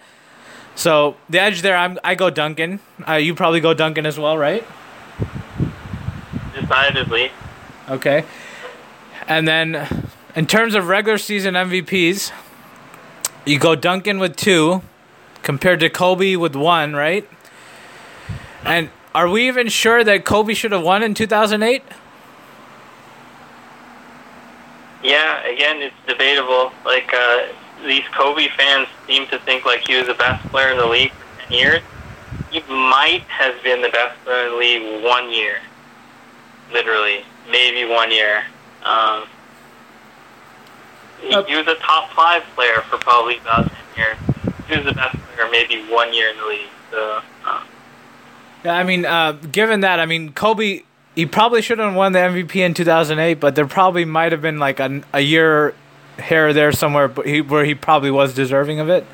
[0.75, 2.81] So the edge there, I'm I go Duncan.
[3.07, 4.65] Uh, you probably go Duncan as well, right?
[6.55, 7.31] Decidedly.
[7.89, 8.25] Okay.
[9.31, 12.33] And then, in terms of regular season MVPs,
[13.45, 14.83] you go Duncan with two,
[15.45, 17.29] compared to Kobe with one, right?
[18.65, 21.85] And are we even sure that Kobe should have won in 2008?
[25.05, 26.73] Yeah, again, it's debatable.
[26.85, 27.47] Like uh,
[27.87, 31.13] these Kobe fans seem to think like he was the best player in the league
[31.13, 31.83] for years.
[32.51, 35.59] He might have been the best player in the league one year,
[36.73, 38.43] literally, maybe one year.
[38.85, 39.25] Um,
[41.21, 44.17] he, he was a top five player for probably about ten years.
[44.69, 46.69] He was the best player maybe one year in the league.
[46.91, 47.23] So.
[47.45, 47.65] Um,
[48.65, 50.83] Yeah, I mean, uh, given that, I mean, Kobe,
[51.15, 54.59] he probably should have won the MVP in 2008, but there probably might have been
[54.59, 55.75] like a, a year
[56.23, 59.07] here or there somewhere but he, where he probably was deserving of it.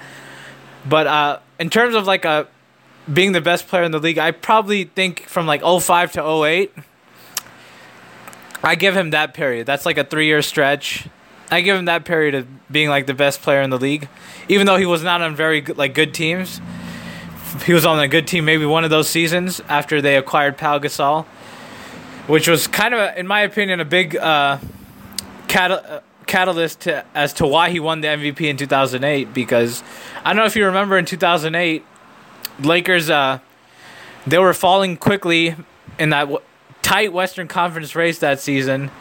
[0.88, 2.46] But uh, in terms of like a
[3.12, 6.72] being the best player in the league, I probably think from like 05 to 08,
[8.62, 9.66] I give him that period.
[9.66, 11.09] That's like a three year stretch.
[11.51, 14.09] I give him that period of being like the best player in the league,
[14.49, 16.61] even though he was not on very good, like good teams
[17.64, 20.79] he was on a good team maybe one of those seasons after they acquired Pau
[20.79, 21.25] Gasol,
[22.27, 24.59] which was kind of, in my opinion, a big uh,
[25.55, 29.33] uh, catalyst to, as to why he won the MVP in 2008.
[29.33, 29.83] Because
[30.25, 31.85] I don't know if you remember in 2008,
[32.61, 33.38] Lakers uh,
[34.27, 35.55] they were falling quickly
[35.99, 36.29] in that
[36.87, 38.92] tight Western Conference race that season,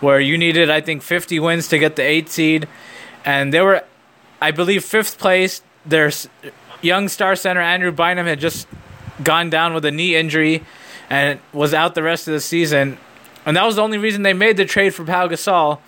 [0.00, 2.66] where you needed I think 50 wins to get the eight seed,
[3.24, 3.84] and they were,
[4.40, 5.62] I believe, fifth place.
[5.86, 6.10] Their
[6.82, 8.66] young star center Andrew Bynum had just
[9.22, 10.64] gone down with a knee injury
[11.08, 12.98] and was out the rest of the season.
[13.46, 15.78] And that was the only reason they made the trade for Pau Gasol.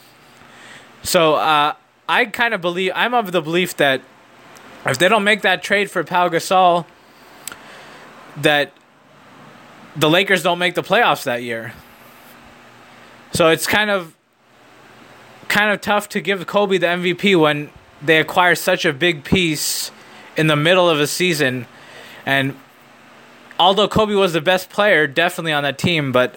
[1.02, 1.74] So uh,
[2.08, 4.02] I kind of believe, I'm of the belief that
[4.86, 6.86] if they don't make that trade for Pau Gasol,
[8.36, 8.72] that
[10.00, 11.74] the Lakers don't make the playoffs that year.
[13.32, 14.16] So it's kind of
[15.48, 19.90] kind of tough to give Kobe the MVP when they acquire such a big piece
[20.36, 21.66] in the middle of a season.
[22.24, 22.56] And
[23.58, 26.36] although Kobe was the best player, definitely on that team, but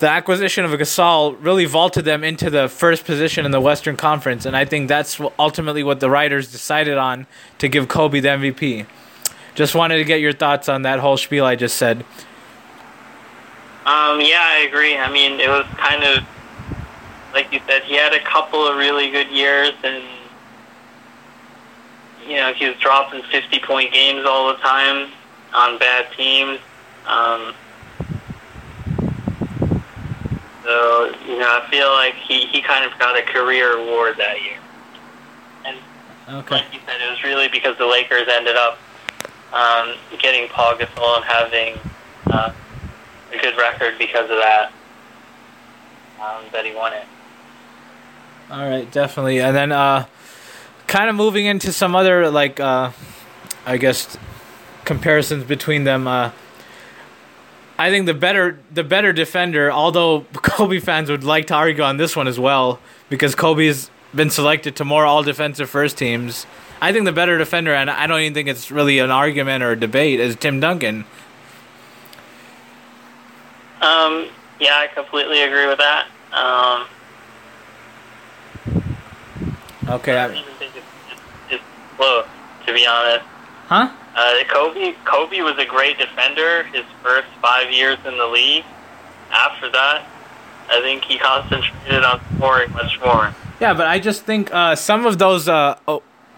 [0.00, 4.46] the acquisition of Gasol really vaulted them into the first position in the Western Conference.
[4.46, 7.26] And I think that's ultimately what the writers decided on
[7.58, 8.86] to give Kobe the MVP.
[9.54, 12.04] Just wanted to get your thoughts on that whole spiel I just said.
[13.90, 14.96] Um, yeah, I agree.
[14.96, 16.22] I mean, it was kind of
[17.34, 17.82] like you said.
[17.86, 20.04] He had a couple of really good years, and
[22.24, 25.10] you know he was dropping fifty-point games all the time
[25.54, 26.60] on bad teams.
[27.04, 27.54] Um,
[30.62, 34.40] so you know, I feel like he he kind of got a career award that
[34.42, 34.58] year.
[35.66, 35.78] And
[36.28, 36.56] Okay.
[36.56, 38.78] like you said, it was really because the Lakers ended up
[39.52, 41.74] um, getting Paul Gasol and having
[42.30, 42.50] uh,
[43.32, 44.72] a good record because of that.
[46.20, 47.04] Um, that he won it.
[48.50, 49.40] All right, definitely.
[49.40, 50.06] And then uh
[50.86, 52.90] kind of moving into some other like uh
[53.64, 54.18] I guess
[54.84, 56.32] comparisons between them uh
[57.78, 61.96] I think the better the better defender, although Kobe fans would like to argue on
[61.96, 66.44] this one as well because Kobe's been selected to more all defensive first teams.
[66.82, 69.70] I think the better defender and I don't even think it's really an argument or
[69.70, 71.04] a debate is Tim Duncan.
[73.80, 74.28] Um,
[74.60, 76.06] yeah, I completely agree with that.
[76.32, 76.86] Um,
[79.88, 80.16] Okay.
[80.16, 81.62] I don't I, even think it's, it's,
[81.96, 82.26] close,
[82.66, 83.24] to be honest.
[83.66, 83.90] huh?
[84.14, 88.64] Uh, Kobe Kobe was a great defender his first five years in the league.
[89.32, 90.06] After that,
[90.68, 93.34] I think he concentrated on scoring much more.
[93.60, 95.76] Yeah, but I just think uh, some of those uh,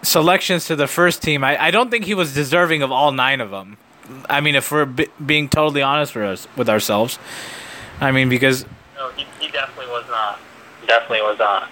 [0.01, 3.41] selections to the first team, I, I don't think he was deserving of all nine
[3.41, 3.77] of them.
[4.29, 7.19] I mean, if we're b- being totally honest with us with ourselves,
[8.01, 10.39] I mean because No, he, he definitely was not.
[10.87, 11.69] Definitely was not.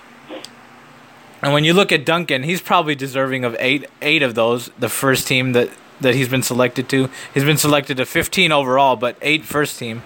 [1.41, 4.69] and when you look at Duncan, he's probably deserving of eight eight of those.
[4.79, 5.69] The first team that
[5.99, 10.01] that he's been selected to, he's been selected to fifteen overall, but eight first team.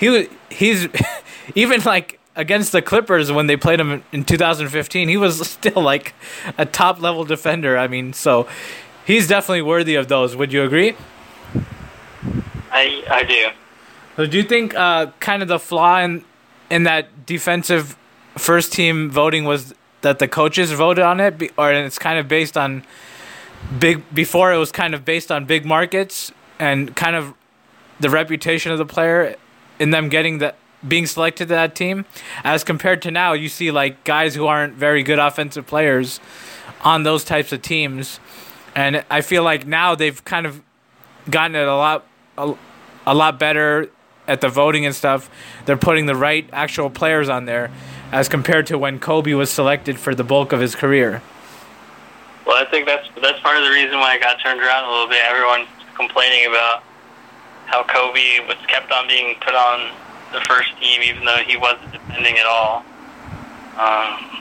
[0.00, 0.88] He he's
[1.54, 6.14] even like against the Clippers when they played him in 2015, he was still like
[6.56, 7.76] a top level defender.
[7.76, 8.46] I mean, so
[9.04, 10.36] he's definitely worthy of those.
[10.36, 10.94] Would you agree?
[12.78, 13.50] I I do.
[14.16, 16.24] So do you think uh, kind of the flaw in
[16.70, 17.96] in that defensive
[18.36, 22.56] first team voting was that the coaches voted on it, or it's kind of based
[22.56, 22.84] on
[23.78, 27.34] big before it was kind of based on big markets and kind of
[28.00, 29.34] the reputation of the player
[29.78, 30.54] in them getting the
[30.86, 32.04] being selected to that team,
[32.44, 36.20] as compared to now, you see like guys who aren't very good offensive players
[36.82, 38.20] on those types of teams,
[38.76, 40.62] and I feel like now they've kind of
[41.28, 42.06] gotten it a lot
[43.08, 43.88] a lot better
[44.26, 45.30] at the voting and stuff.
[45.64, 47.70] They're putting the right actual players on there,
[48.12, 51.22] as compared to when Kobe was selected for the bulk of his career.
[52.46, 54.90] Well, I think that's that's part of the reason why I got turned around a
[54.92, 55.24] little bit.
[55.24, 56.84] Everyone complaining about
[57.66, 59.90] how Kobe was kept on being put on
[60.32, 62.84] the first team, even though he wasn't defending at all.
[63.76, 64.38] Um,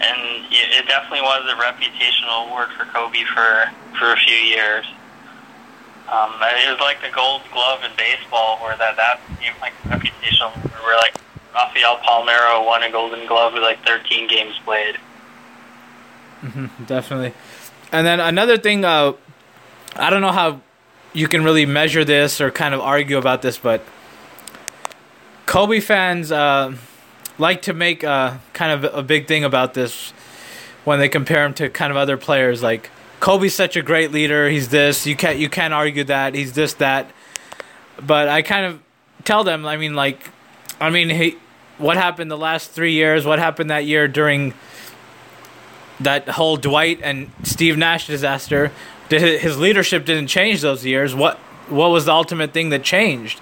[0.00, 4.84] and it definitely was a reputational award for Kobe for for a few years.
[6.08, 9.88] Um, it was like the Gold Glove in baseball, where that that became like a
[9.88, 11.16] reputational award, where like
[11.52, 14.98] Rafael Palmeiro won a Golden Glove with like 13 games played.
[16.42, 17.32] Mm-hmm, definitely.
[17.90, 19.14] And then another thing, uh,
[19.96, 20.60] I don't know how
[21.12, 23.82] you can really measure this or kind of argue about this, but
[25.46, 26.76] Kobe fans uh,
[27.38, 30.10] like to make uh, kind of a big thing about this
[30.84, 32.62] when they compare him to kind of other players.
[32.62, 32.90] Like
[33.20, 34.48] Kobe's such a great leader.
[34.48, 35.06] He's this.
[35.06, 36.34] You can't you can't argue that.
[36.34, 37.10] He's this that.
[38.00, 38.80] But I kind of
[39.24, 39.66] tell them.
[39.66, 40.30] I mean, like,
[40.80, 41.36] I mean, he,
[41.78, 43.24] what happened the last three years?
[43.24, 44.54] What happened that year during
[46.00, 48.70] that whole Dwight and Steve Nash disaster?
[49.08, 51.14] His leadership didn't change those years.
[51.14, 51.38] What
[51.68, 53.40] what was the ultimate thing that changed?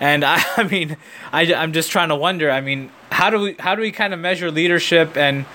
[0.00, 0.96] And I, I mean,
[1.32, 2.50] I, I'm just trying to wonder.
[2.50, 5.46] I mean, how do we how do we kind of measure leadership and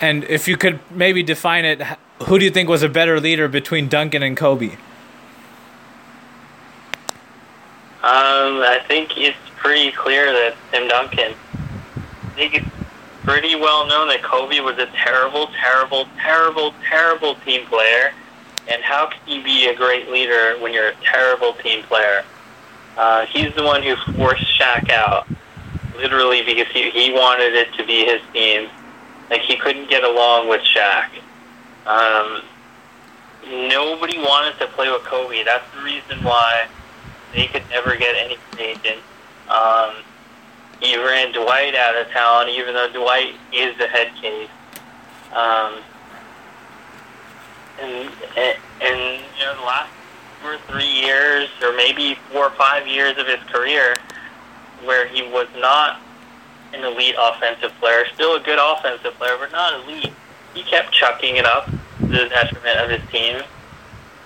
[0.00, 1.82] and if you could maybe define it,
[2.24, 4.76] who do you think was a better leader between Duncan and Kobe?
[8.02, 11.34] Um, I think it's pretty clear that Tim Duncan.
[11.94, 12.66] I think it's
[13.24, 18.12] pretty well known that Kobe was a terrible, terrible, terrible, terrible team player.
[18.68, 22.24] And how can you be a great leader when you're a terrible team player?
[22.96, 25.26] Uh, he's the one who forced Shaq out,
[25.96, 28.68] literally because he, he wanted it to be his team.
[29.30, 31.08] Like he couldn't get along with Shaq.
[31.86, 32.42] Um,
[33.48, 35.44] nobody wanted to play with Kobe.
[35.44, 36.66] That's the reason why
[37.32, 38.98] they could never get any agent.
[39.48, 39.94] Um,
[40.80, 44.48] he ran Dwight out of town, even though Dwight is the head case.
[45.32, 45.78] Um,
[47.80, 49.90] and, and you know, the last
[50.42, 53.96] two or three years, or maybe four or five years of his career,
[54.84, 56.00] where he was not
[56.72, 60.12] an elite offensive player, still a good offensive player, but not elite.
[60.54, 63.42] He kept chucking it up to the detriment of his team.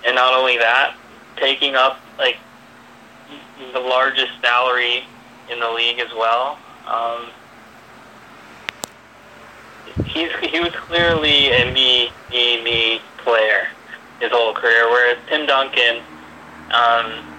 [0.05, 0.95] And not only that,
[1.37, 2.37] taking up like
[3.73, 5.03] the largest salary
[5.51, 6.57] in the league as well.
[6.87, 7.29] Um,
[10.05, 13.67] he's he was clearly a me me me player
[14.19, 16.01] his whole career, whereas Tim Duncan,
[16.71, 17.34] um,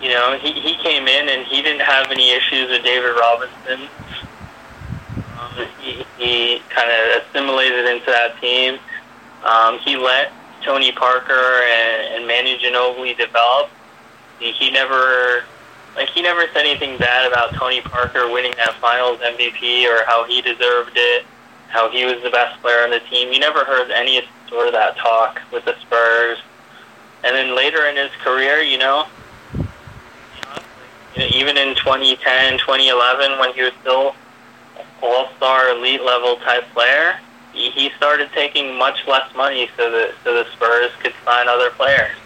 [0.00, 3.88] you know, he he came in and he didn't have any issues with David Robinson.
[5.38, 8.78] Um, he he kind of assimilated into that team.
[9.44, 10.32] Um, he let
[10.62, 13.70] Tony Parker and, and Manu Ginobili develop.
[14.38, 15.44] He, he never
[15.94, 20.24] like he never said anything bad about Tony Parker winning that Finals MVP or how
[20.24, 21.24] he deserved it,
[21.68, 23.32] how he was the best player on the team.
[23.32, 26.38] You never heard any sort of that talk with the Spurs.
[27.24, 29.06] And then later in his career, you know,
[31.18, 34.14] even in 2010, 2011, when he was still
[35.02, 37.18] all-star, elite level type player,
[37.52, 41.70] he, he started taking much less money so that so the Spurs could sign other
[41.70, 42.16] players.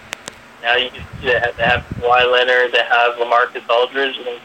[0.63, 0.91] Now you
[1.23, 4.41] that they have Kawhi Leonard, they have LaMarcus Aldridge, and,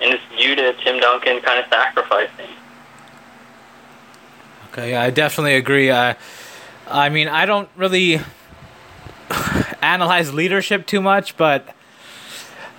[0.00, 2.50] and it's due to Tim Duncan kind of sacrificing.
[4.72, 5.90] Okay, yeah, I definitely agree.
[5.90, 6.16] I,
[6.86, 8.20] I mean, I don't really
[9.82, 11.74] analyze leadership too much, but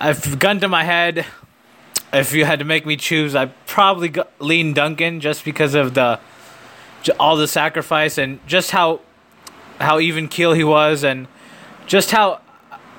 [0.02, 1.26] I've gun to my head.
[2.10, 6.18] If you had to make me choose, I'd probably lean Duncan just because of the
[7.18, 9.00] all the sacrifice and just how
[9.78, 11.28] how even keel he was and
[11.86, 12.40] just how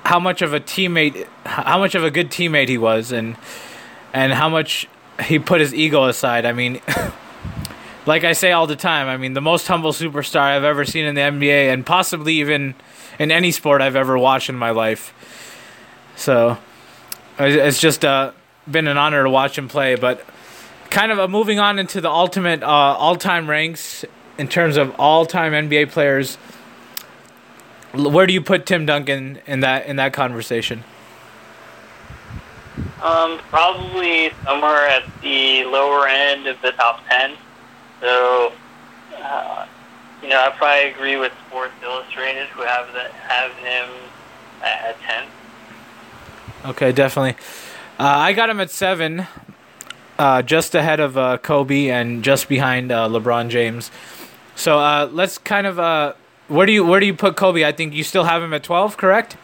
[0.04, 3.36] how much of a teammate, how much of a good teammate he was, and
[4.12, 4.88] and how much
[5.24, 6.46] he put his ego aside.
[6.46, 6.80] I mean,
[8.06, 11.04] like I say all the time, I mean the most humble superstar I've ever seen
[11.04, 12.76] in the NBA, and possibly even
[13.18, 15.12] in any sport I've ever watched in my life.
[16.14, 16.58] So
[17.38, 18.32] it's just uh,
[18.70, 19.94] been an honor to watch him play.
[19.94, 20.24] But
[20.90, 24.04] kind of moving on into the ultimate uh, all-time ranks
[24.38, 26.38] in terms of all-time NBA players
[27.92, 30.84] where do you put Tim Duncan in that in that conversation?
[33.02, 37.36] Um, probably somewhere at the lower end of the top ten.
[38.00, 38.52] So,
[39.16, 39.66] uh,
[40.22, 43.88] you know, I probably agree with Sports Illustrated, who have the, have him
[44.62, 45.24] at ten.
[46.64, 47.36] Okay, definitely.
[47.98, 49.26] Uh, I got him at seven,
[50.18, 53.90] uh, just ahead of uh, Kobe and just behind uh, LeBron James.
[54.54, 56.14] So uh, let's kind of uh,
[56.48, 57.64] where do you where do you put Kobe?
[57.64, 59.36] I think you still have him at twelve, correct?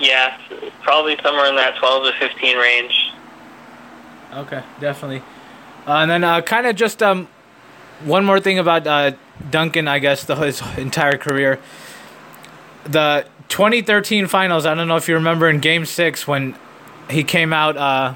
[0.00, 0.40] Yeah,
[0.82, 3.12] probably somewhere in that 12 to 15 range.
[4.32, 5.22] Okay, definitely.
[5.86, 7.28] Uh, and then uh, kind of just um,
[8.04, 9.12] one more thing about uh,
[9.50, 11.60] Duncan, I guess, the, his entire career.
[12.84, 16.56] The 2013 finals, I don't know if you remember in game six when
[17.10, 18.14] he came out uh,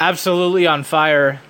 [0.00, 1.40] absolutely on fire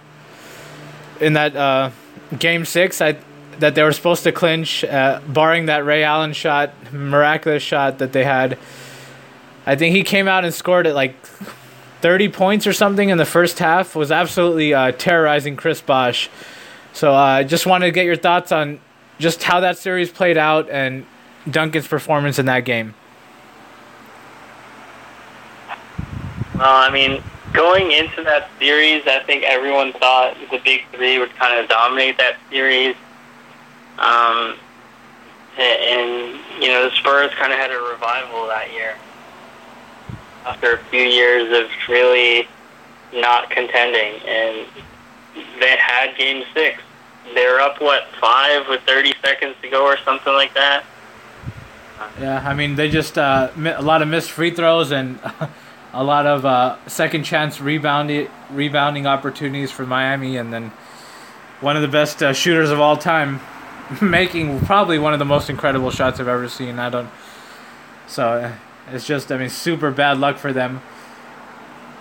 [1.21, 1.91] in that uh,
[2.39, 3.01] game six.
[3.01, 3.17] I
[3.59, 8.13] that they were supposed to clinch, uh, barring that Ray Allen shot, miraculous shot that
[8.13, 8.59] they had.
[9.65, 11.15] I think he came out and scored at like
[12.01, 13.95] 30 points or something in the first half.
[13.95, 16.29] Was absolutely uh, terrorizing Chris Bosh.
[16.93, 18.81] So I uh, just wanted to get your thoughts on
[19.21, 21.07] just how that series played out and
[21.51, 22.95] Duncan's performance in that game.
[26.55, 27.23] Well, I mean,
[27.53, 32.19] going into that series, I think everyone thought the big three would kind of dominate
[32.19, 32.95] that series.
[33.99, 34.57] Um,
[35.59, 38.95] and, you know, the Spurs kind of had a revival that year
[40.47, 42.49] after a few years of really
[43.13, 44.21] not contending.
[44.27, 44.67] And
[45.61, 46.81] they had game six.
[47.35, 50.85] They were up, what, five with 30 seconds to go or something like that?
[52.21, 55.19] Yeah, I mean, they just, uh, a lot of missed free throws and
[55.93, 60.37] a lot of uh, second chance rebounding, rebounding opportunities for Miami.
[60.37, 60.73] And then
[61.61, 63.41] one of the best uh, shooters of all time
[64.01, 66.79] making probably one of the most incredible shots I've ever seen.
[66.79, 67.11] I don't.
[68.07, 68.53] So uh,
[68.93, 70.83] it's just, I mean, super bad luck for them.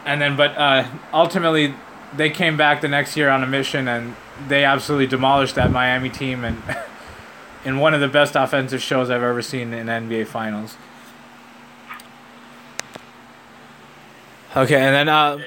[0.06, 1.74] And then, but uh, ultimately,
[2.16, 4.16] they came back the next year on a mission and
[4.47, 6.62] they absolutely demolished that Miami team and
[7.66, 10.78] in one of the best offensive shows I've ever seen in NBA Finals.
[14.55, 15.38] Okay, and then uh,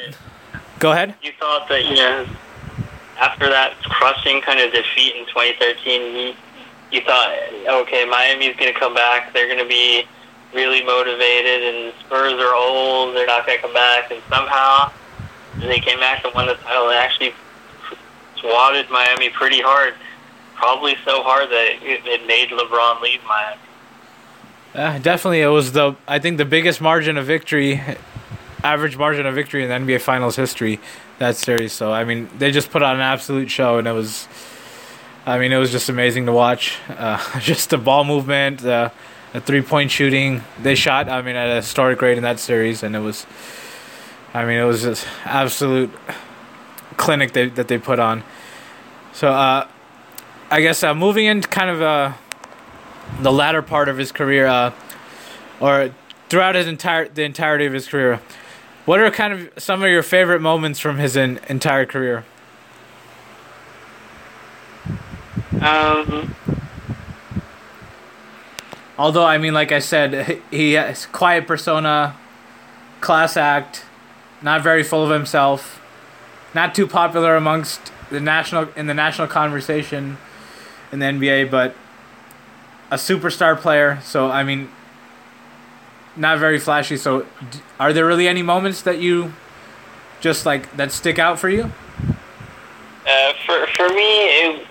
[0.79, 1.15] go ahead.
[1.23, 2.27] You thought that you know
[3.19, 6.35] after that crushing kind of defeat in 2013, you,
[6.91, 7.33] you thought,
[7.83, 9.33] okay, Miami's going to come back.
[9.33, 10.05] They're going to be
[10.53, 13.15] really motivated, and Spurs are old.
[13.15, 14.11] They're not going to come back.
[14.11, 14.93] And somehow
[15.59, 16.89] they came back and won the title.
[16.89, 17.35] They actually
[18.37, 19.95] swatted Miami pretty hard,
[20.55, 23.61] probably so hard that it, it made LeBron leave Miami.
[24.75, 27.81] Uh, definitely, it was the I think the biggest margin of victory,
[28.63, 30.81] average margin of victory in the NBA Finals history.
[31.19, 31.73] That series.
[31.73, 34.27] So I mean, they just put on an absolute show, and it was.
[35.27, 36.77] I mean, it was just amazing to watch.
[36.89, 38.93] Uh, just the ball movement, the,
[39.33, 40.43] the three point shooting.
[40.61, 41.09] They shot.
[41.09, 43.27] I mean, at a historic rate in that series, and it was.
[44.35, 45.91] I mean, it was just absolute
[46.97, 48.25] clinic they, that they put on.
[49.13, 49.69] So, uh,
[50.51, 52.13] I guess uh, moving into kind of uh,
[53.21, 54.73] the latter part of his career, uh,
[55.59, 55.95] or
[56.29, 58.21] throughout his entire the entirety of his career,
[58.85, 62.25] what are kind of some of your favorite moments from his in, entire career?
[65.61, 66.35] Um.
[68.97, 72.15] Although I mean, like I said, he has quiet persona,
[73.01, 73.85] class act,
[74.41, 75.81] not very full of himself,
[76.55, 80.19] not too popular amongst the national in the national conversation
[80.95, 81.75] in the NBA, but
[82.91, 83.99] a superstar player.
[84.03, 84.71] So I mean,
[86.17, 86.97] not very flashy.
[86.97, 87.27] So,
[87.79, 89.33] are there really any moments that you
[90.21, 91.71] just like that stick out for you?
[93.07, 94.67] Uh, for for me, it,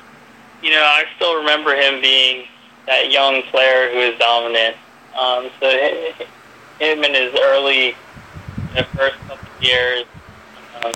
[0.63, 2.47] you know, I still remember him being
[2.88, 4.78] that young player who was dominant.
[5.15, 5.69] Um, so
[6.80, 10.05] him in his early, in the first couple of years,
[10.84, 10.93] um,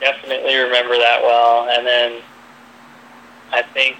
[0.00, 1.68] definitely remember that well.
[1.68, 2.22] And then
[3.52, 3.96] I think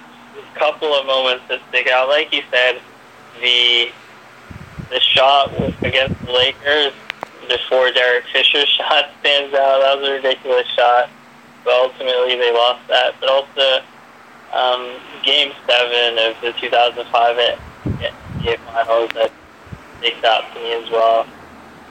[0.55, 2.81] couple of moments that stick out, like you said,
[3.41, 3.91] the
[4.91, 6.93] the shot against the Lakers
[7.49, 9.81] before Derek Fisher's shot stands out.
[9.83, 11.11] That was a ridiculous shot,
[11.65, 13.15] but ultimately they lost that.
[13.21, 13.83] But also,
[14.53, 19.33] um, Game Seven of the 2005 NBA Finals that
[19.99, 21.27] sticks out to me as well.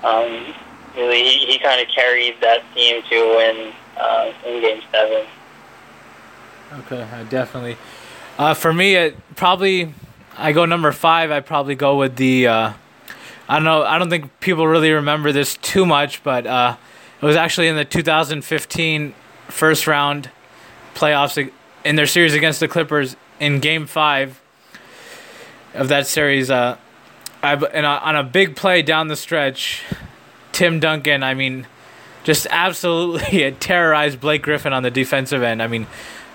[0.03, 0.53] Um,
[0.95, 5.25] really, he, he kind of carried that team to a win uh, in Game Seven.
[6.79, 7.77] Okay, definitely.
[8.37, 9.93] Uh, for me, it probably
[10.37, 11.31] I go number five.
[11.31, 12.47] I probably go with the.
[12.47, 12.73] Uh,
[13.47, 13.83] I don't know.
[13.83, 16.75] I don't think people really remember this too much, but uh,
[17.21, 19.13] it was actually in the 2015
[19.47, 20.29] first round
[20.95, 21.51] playoffs
[21.83, 24.41] in their series against the Clippers in Game Five
[25.73, 26.49] of that series.
[26.49, 26.77] Uh,
[27.41, 29.83] I and on a big play down the stretch,
[30.51, 31.23] Tim Duncan.
[31.23, 31.67] I mean,
[32.25, 35.61] just absolutely terrorized Blake Griffin on the defensive end.
[35.61, 35.87] I mean,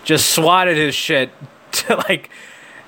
[0.04, 1.30] just swatted his shit
[1.86, 2.30] to like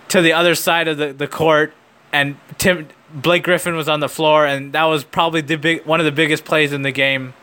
[0.08, 1.72] to the other side of the, the court,
[2.12, 6.00] and Tim Blake Griffin was on the floor, and that was probably the big one
[6.00, 7.34] of the biggest plays in the game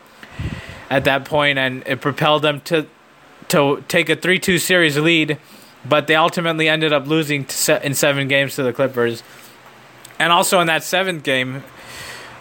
[0.88, 2.86] at that point, and it propelled them to
[3.48, 5.38] to take a three two series lead,
[5.88, 7.46] but they ultimately ended up losing
[7.82, 9.22] in seven games to the Clippers,
[10.18, 11.62] and also in that seventh game,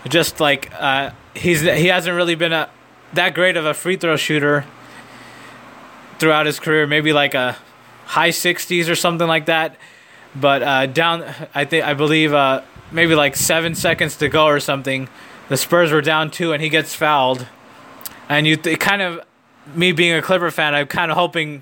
[0.07, 2.69] just like uh, he's he hasn't really been a
[3.13, 4.65] that great of a free throw shooter
[6.19, 7.57] throughout his career, maybe like a
[8.09, 9.75] high 60s or something like that.
[10.35, 14.59] But uh, down, I think I believe uh, maybe like seven seconds to go or
[14.59, 15.07] something.
[15.47, 17.45] The Spurs were down two, and he gets fouled.
[18.27, 19.21] And you th- kind of,
[19.75, 21.61] me being a Clipper fan, I'm kind of hoping,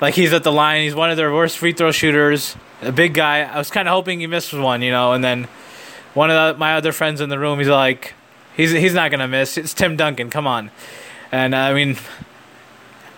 [0.00, 0.82] like he's at the line.
[0.82, 3.42] He's one of their worst free throw shooters, a big guy.
[3.42, 5.12] I was kind of hoping he missed one, you know.
[5.12, 5.44] And then
[6.14, 8.14] one of the, my other friends in the room, he's like,
[8.56, 9.56] he's he's not gonna miss.
[9.56, 10.30] It's Tim Duncan.
[10.30, 10.72] Come on.
[11.30, 11.96] And uh, I mean,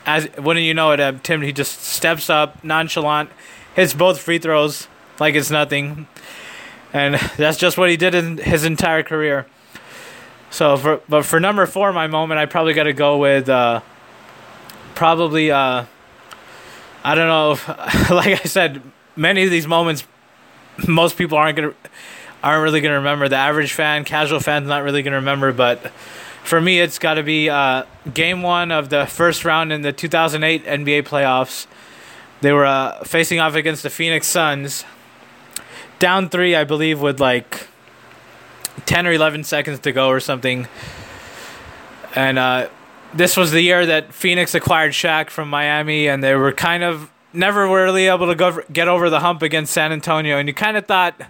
[0.07, 3.30] as wouldn't you know it, uh, Tim he just steps up, nonchalant,
[3.74, 4.88] hits both free throws
[5.18, 6.07] like it's nothing,
[6.92, 9.46] and that's just what he did in his entire career.
[10.50, 13.80] So, for but for number four, my moment, I probably got to go with uh,
[14.94, 15.86] probably uh,
[17.05, 17.53] I don't know.
[17.53, 17.68] If,
[18.11, 18.82] like I said,
[19.16, 20.05] many of these moments,
[20.86, 21.74] most people aren't gonna
[22.42, 23.28] aren't really gonna remember.
[23.28, 25.92] The average fan, casual fan's not really gonna remember, but
[26.45, 29.93] for me, it's got to be uh, game one of the first round in the
[29.93, 31.66] 2008 NBA playoffs.
[32.40, 34.84] They were uh, facing off against the Phoenix Suns.
[35.99, 37.68] Down three, I believe, with like
[38.86, 40.66] 10 or 11 seconds to go or something.
[42.14, 42.68] And uh,
[43.14, 47.11] this was the year that Phoenix acquired Shaq from Miami, and they were kind of
[47.32, 50.38] never really able to go get over the hump against San Antonio.
[50.38, 51.20] And you kind of thought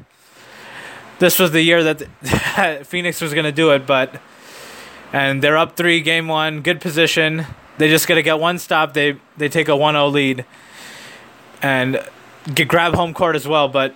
[1.18, 4.20] this was the year that Phoenix was going to do it, but
[5.12, 7.46] and they're up three, game one, good position.
[7.78, 8.94] They just got to get one stop.
[8.94, 10.44] They they take a 1-0 lead,
[11.60, 12.02] and
[12.52, 13.68] get grab home court as well.
[13.68, 13.94] But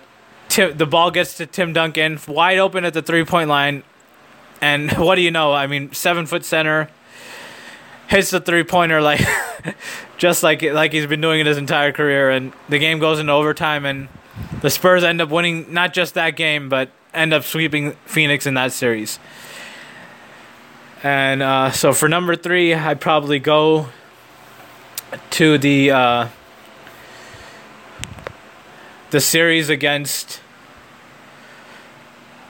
[0.49, 3.83] Tim, the ball gets to Tim Duncan, wide open at the three point line,
[4.61, 5.53] and what do you know?
[5.53, 6.89] I mean, seven foot center
[8.07, 9.19] hits the three pointer like
[10.17, 13.31] just like like he's been doing it his entire career, and the game goes into
[13.31, 14.07] overtime, and
[14.61, 18.53] the Spurs end up winning not just that game, but end up sweeping Phoenix in
[18.53, 19.19] that series.
[21.03, 23.89] And uh, so for number three, I'd probably go
[25.31, 26.27] to the uh,
[29.11, 30.41] the series against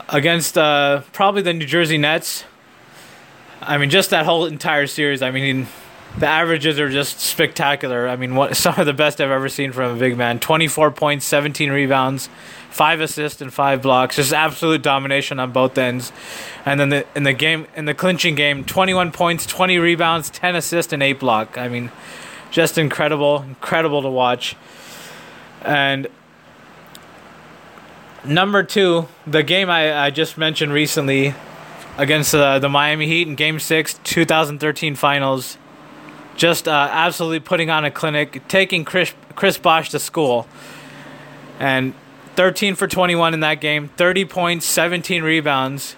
[0.10, 2.46] against uh, probably the New Jersey Nets.
[3.62, 5.22] I mean, just that whole entire series.
[5.22, 5.68] I mean,
[6.18, 8.08] the averages are just spectacular.
[8.08, 10.40] I mean, what some of the best I've ever seen from a big man.
[10.40, 12.30] Twenty four points, seventeen rebounds,
[12.70, 14.16] five assists and five blocks.
[14.16, 16.12] Just absolute domination on both ends.
[16.66, 20.56] And then the, in the game, in the clinching game, 21 points, 20 rebounds, 10
[20.56, 21.58] assists, and eight block.
[21.58, 21.92] I mean,
[22.52, 24.56] just incredible, incredible to watch.
[25.62, 26.08] And
[28.24, 31.34] number two, the game I, I just mentioned recently
[31.98, 35.58] against uh, the Miami Heat in Game Six, 2013 Finals.
[36.38, 40.48] Just uh, absolutely putting on a clinic, taking Chris Chris Bosh to school,
[41.60, 41.94] and
[42.36, 45.96] 13 for 21 in that game, 30 points, 17 rebounds.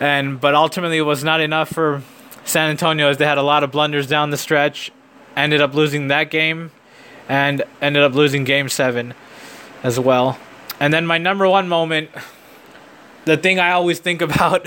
[0.00, 2.02] And but ultimately it was not enough for
[2.44, 4.90] San Antonio as they had a lot of blunders down the stretch,
[5.36, 6.70] ended up losing that game
[7.28, 9.14] and ended up losing game 7
[9.82, 10.38] as well.
[10.80, 12.10] And then my number 1 moment
[13.26, 14.66] the thing I always think about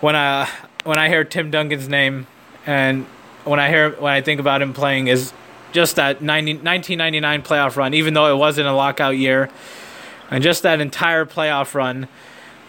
[0.00, 0.48] when I
[0.82, 2.26] when I hear Tim Duncan's name
[2.66, 3.06] and
[3.44, 5.32] when I hear when I think about him playing is
[5.72, 9.50] just that 90, 1999 playoff run, even though it wasn't a lockout year,
[10.30, 12.08] and just that entire playoff run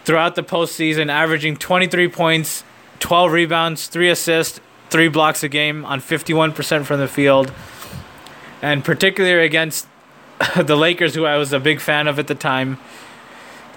[0.04, 2.64] throughout the postseason, averaging 23 points,
[2.98, 4.60] 12 rebounds, 3 assists,
[4.90, 7.52] 3 blocks a game on 51% from the field.
[8.60, 9.88] And particularly against
[10.56, 12.78] the Lakers, who I was a big fan of at the time.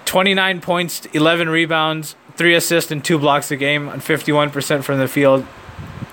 [0.04, 5.08] 29 points, 11 rebounds, 3 assists, and 2 blocks a game on 51% from the
[5.08, 5.44] field.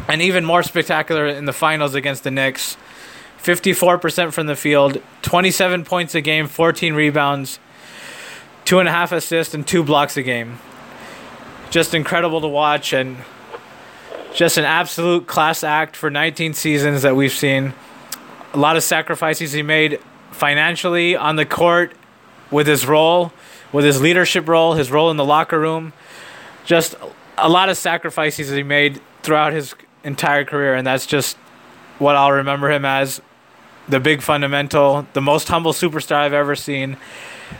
[0.07, 2.77] And even more spectacular in the finals against the Knicks
[3.43, 7.59] 54% from the field, 27 points a game, 14 rebounds,
[8.63, 10.59] two and a half assists, and two blocks a game.
[11.69, 13.17] Just incredible to watch and
[14.33, 17.73] just an absolute class act for 19 seasons that we've seen.
[18.53, 19.99] A lot of sacrifices he made
[20.31, 21.93] financially on the court
[22.49, 23.33] with his role,
[23.73, 25.91] with his leadership role, his role in the locker room.
[26.65, 26.95] Just
[27.37, 31.37] a lot of sacrifices he made throughout his entire career, and that's just
[31.99, 33.21] what I'll remember him as
[33.87, 36.97] the big fundamental, the most humble superstar I've ever seen.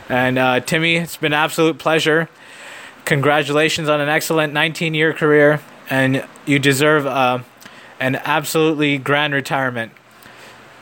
[0.08, 2.28] And uh, Timmy, it's been an absolute pleasure.
[3.04, 7.40] Congratulations on an excellent 19 year career, and you deserve uh,
[8.00, 9.92] an absolutely grand retirement.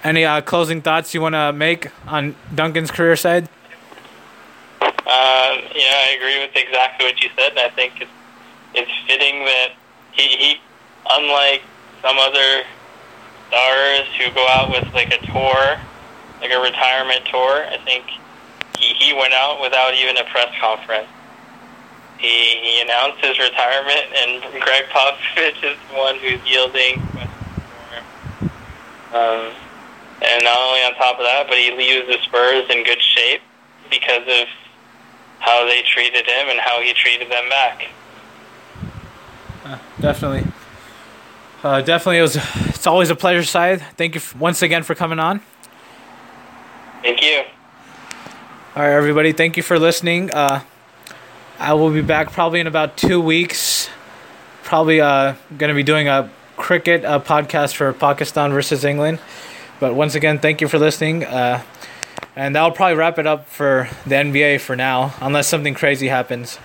[0.04, 3.48] Any uh, closing thoughts you want to make on Duncan's career side?
[4.80, 8.10] Uh, Um, I agree with exactly what you said, I think it's,
[8.72, 9.72] it's fitting that
[10.12, 10.60] he, he,
[11.10, 11.62] unlike
[12.00, 12.64] some other
[13.48, 15.78] stars who go out with like a tour,
[16.40, 18.04] like a retirement tour, I think
[18.78, 21.08] he, he went out without even a press conference.
[22.18, 27.02] He, he announced his retirement, and Gregg Popovich is the one who's yielding.
[29.12, 29.52] Um,
[30.22, 33.42] and not only on top of that, but he leaves the Spurs in good shape
[33.90, 34.48] because of
[35.40, 37.88] how they treated him and how he treated them back.
[39.64, 40.50] Uh, definitely.
[41.62, 42.36] Uh, definitely, it was.
[42.74, 43.80] It's always a pleasure, Syed.
[43.96, 45.40] Thank you f- once again for coming on.
[47.02, 47.42] Thank you.
[48.74, 49.32] All right, everybody.
[49.32, 50.30] Thank you for listening.
[50.32, 50.62] Uh,
[51.60, 53.88] I will be back probably in about two weeks.
[54.64, 59.20] Probably uh, going to be doing a cricket uh, podcast for Pakistan versus England.
[59.78, 61.24] But once again, thank you for listening.
[61.24, 61.62] Uh,
[62.34, 66.58] and that'll probably wrap it up for the NBA for now, unless something crazy happens.